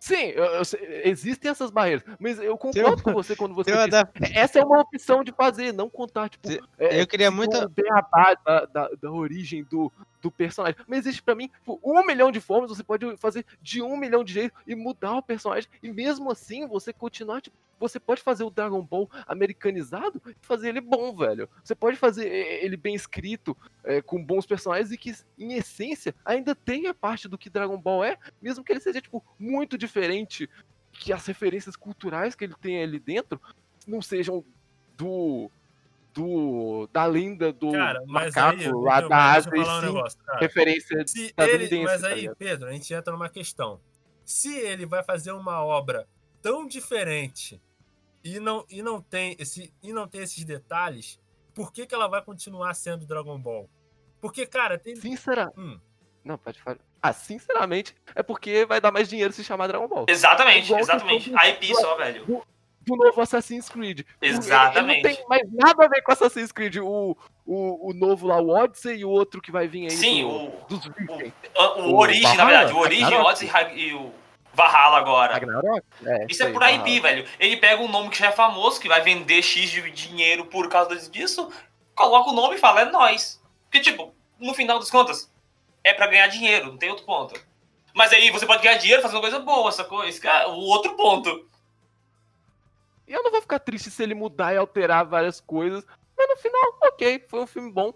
[0.00, 0.62] Sim, eu- eu
[1.04, 4.80] existem essas barreiras, mas eu concordo com você quando você eu diz, essa é uma
[4.80, 8.88] opção de fazer, não contar, tipo, Se- é, eu queria tipo, muito- beabá da, da,
[9.00, 9.92] da origem do,
[10.22, 10.76] do personagem.
[10.86, 14.22] Mas existe pra mim tipo, um milhão de formas, você pode fazer de um milhão
[14.22, 18.44] de jeitos e mudar o personagem, e mesmo assim você continuar, tipo, você pode fazer
[18.44, 21.48] o Dragon Ball americanizado e fazer ele bom, velho.
[21.62, 26.14] Você pode fazer eh, ele bem escrito, eh, com bons personagens e que, em essência,
[26.24, 30.48] ainda tenha parte do que Dragon Ball é, mesmo que ele seja, tipo, muito diferente,
[30.92, 33.40] que as referências culturais que ele tem ali dentro
[33.86, 34.44] não sejam
[34.96, 35.50] do.
[36.12, 41.34] do da lenda do Cara, macaco aí, lá da Ásia e um negócio, referência Se
[41.36, 42.28] ele, mas tá aí?
[42.36, 43.80] Pedro, a gente entra numa questão.
[44.24, 46.06] Se ele vai fazer uma obra
[46.42, 47.60] tão diferente
[48.24, 51.18] e não, e não, tem, esse, e não tem esses detalhes,
[51.54, 53.68] por que, que ela vai continuar sendo Dragon Ball?
[54.20, 54.96] Porque, cara, tem.
[54.96, 55.78] Sincera- Hum.
[56.24, 56.78] Não, pode falar.
[57.00, 60.04] Ah, sinceramente, é porque vai dar mais dinheiro se chamar Dragon Ball.
[60.08, 61.30] Exatamente, Igual exatamente.
[61.30, 62.44] todo- IP só, velho.
[62.82, 64.00] Do novo Assassin's Creed.
[64.20, 65.06] Exatamente.
[65.06, 66.76] Ele não tem mais nada a ver com Assassin's Creed.
[66.76, 67.16] O,
[67.46, 69.90] o, o novo lá, o Odyssey, e o outro que vai vir aí.
[69.90, 70.90] Sim, do, o, dos o,
[71.80, 72.72] o O Origem, na verdade.
[72.72, 73.22] O Origem, o?
[73.22, 74.12] Odyssey e e o
[74.58, 75.34] Valhalla agora.
[75.34, 75.82] Ragnarok?
[76.04, 76.88] É, Isso é por Valhalla.
[76.88, 77.28] IP, velho.
[77.38, 80.68] Ele pega um nome que já é famoso, que vai vender X de dinheiro por
[80.68, 81.50] causa disso,
[81.94, 83.40] coloca o nome e fala, é nós.
[83.64, 85.32] Porque, tipo, no final das contas,
[85.84, 87.40] é pra ganhar dinheiro, não tem outro ponto.
[87.94, 89.70] Mas aí você pode ganhar dinheiro fazendo coisa boa?
[89.70, 91.48] Esse que é o outro ponto.
[93.06, 95.84] E eu não vou ficar triste se ele mudar e alterar várias coisas.
[96.16, 97.94] Mas no final, ok, foi um filme bom.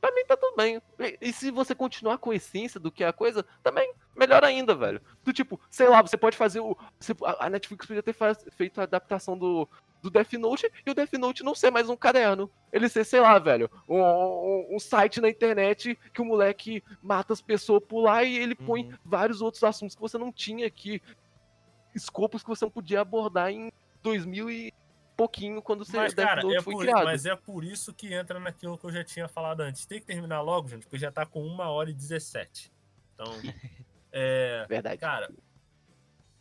[0.00, 0.80] Pra mim tá tudo bem.
[0.98, 4.44] E, e se você continuar com a essência do que é a coisa, também melhor
[4.44, 5.00] ainda, velho.
[5.24, 6.76] Do tipo, sei lá, você pode fazer o.
[7.00, 9.66] você- a Netflix podia ter faz- feito a adaptação do,
[10.02, 12.50] do Death Note e o Death Note não ser mais um caderno.
[12.70, 17.32] Ele ser, sei lá, velho, um, um- um site na internet que o moleque mata
[17.32, 21.00] as pessoas por lá e ele põe vários outros assuntos que você não tinha aqui.
[21.94, 23.72] Escopos que você não podia abordar em
[24.02, 24.72] 2000 e
[25.16, 27.04] pouquinho, quando você Mas, Death cara, Note é foi por, criado.
[27.04, 29.86] mas é por isso que entra naquilo que eu já tinha falado antes.
[29.86, 32.72] Tem que terminar logo, gente, porque já tá com 1 hora e 17.
[33.14, 33.26] Então,
[34.14, 34.66] é.
[34.68, 34.98] Verdade.
[34.98, 35.30] Cara,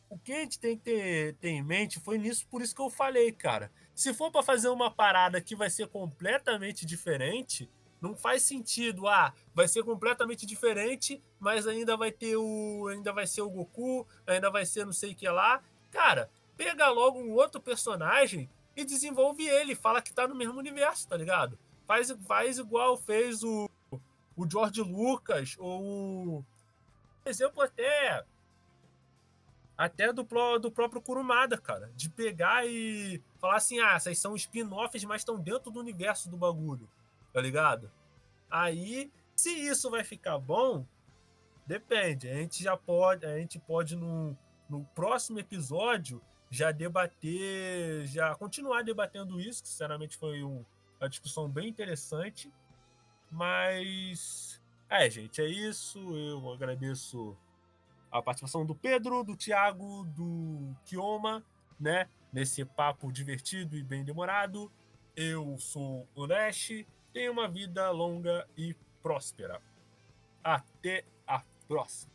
[0.08, 2.82] o que a gente tem que ter, ter em mente foi nisso, por isso que
[2.82, 3.72] eu falei, cara.
[3.96, 7.68] Se for pra fazer uma parada que vai ser completamente diferente,
[8.00, 9.08] não faz sentido.
[9.08, 12.88] Ah, vai ser completamente diferente, mas ainda vai ter o.
[12.90, 15.64] Ainda vai ser o Goku, ainda vai ser não sei o que lá.
[15.90, 19.74] Cara, pega logo um outro personagem e desenvolve ele.
[19.74, 21.58] Fala que tá no mesmo universo, tá ligado?
[21.88, 23.70] Faz, faz igual fez o,
[24.36, 26.46] o George Lucas ou o.
[27.26, 28.26] Exemplo até.
[29.78, 30.24] Até do,
[30.60, 31.92] do próprio Kurumada, cara.
[31.96, 36.38] De pegar e falar assim: ah, essas são spin-offs, mas estão dentro do universo do
[36.38, 36.90] bagulho.
[37.32, 37.92] Tá ligado?
[38.50, 40.86] Aí, se isso vai ficar bom,
[41.66, 42.30] depende.
[42.30, 44.38] A gente já pode, a gente pode no,
[44.70, 46.22] no próximo episódio
[46.52, 50.64] já debater, já continuar debatendo isso, que sinceramente foi um-
[51.00, 52.54] uma discussão bem interessante.
[53.32, 54.62] Mas
[54.94, 56.00] é, gente, é isso.
[56.16, 57.36] Eu agradeço
[58.12, 61.44] a participação do Pedro, do Thiago, do Kioma,
[61.80, 62.08] né?
[62.32, 64.72] Nesse papo divertido e bem demorado.
[65.16, 66.86] Eu sou o Nash.
[67.12, 69.60] Tenha uma vida longa e próspera.
[70.44, 72.13] Até a próxima.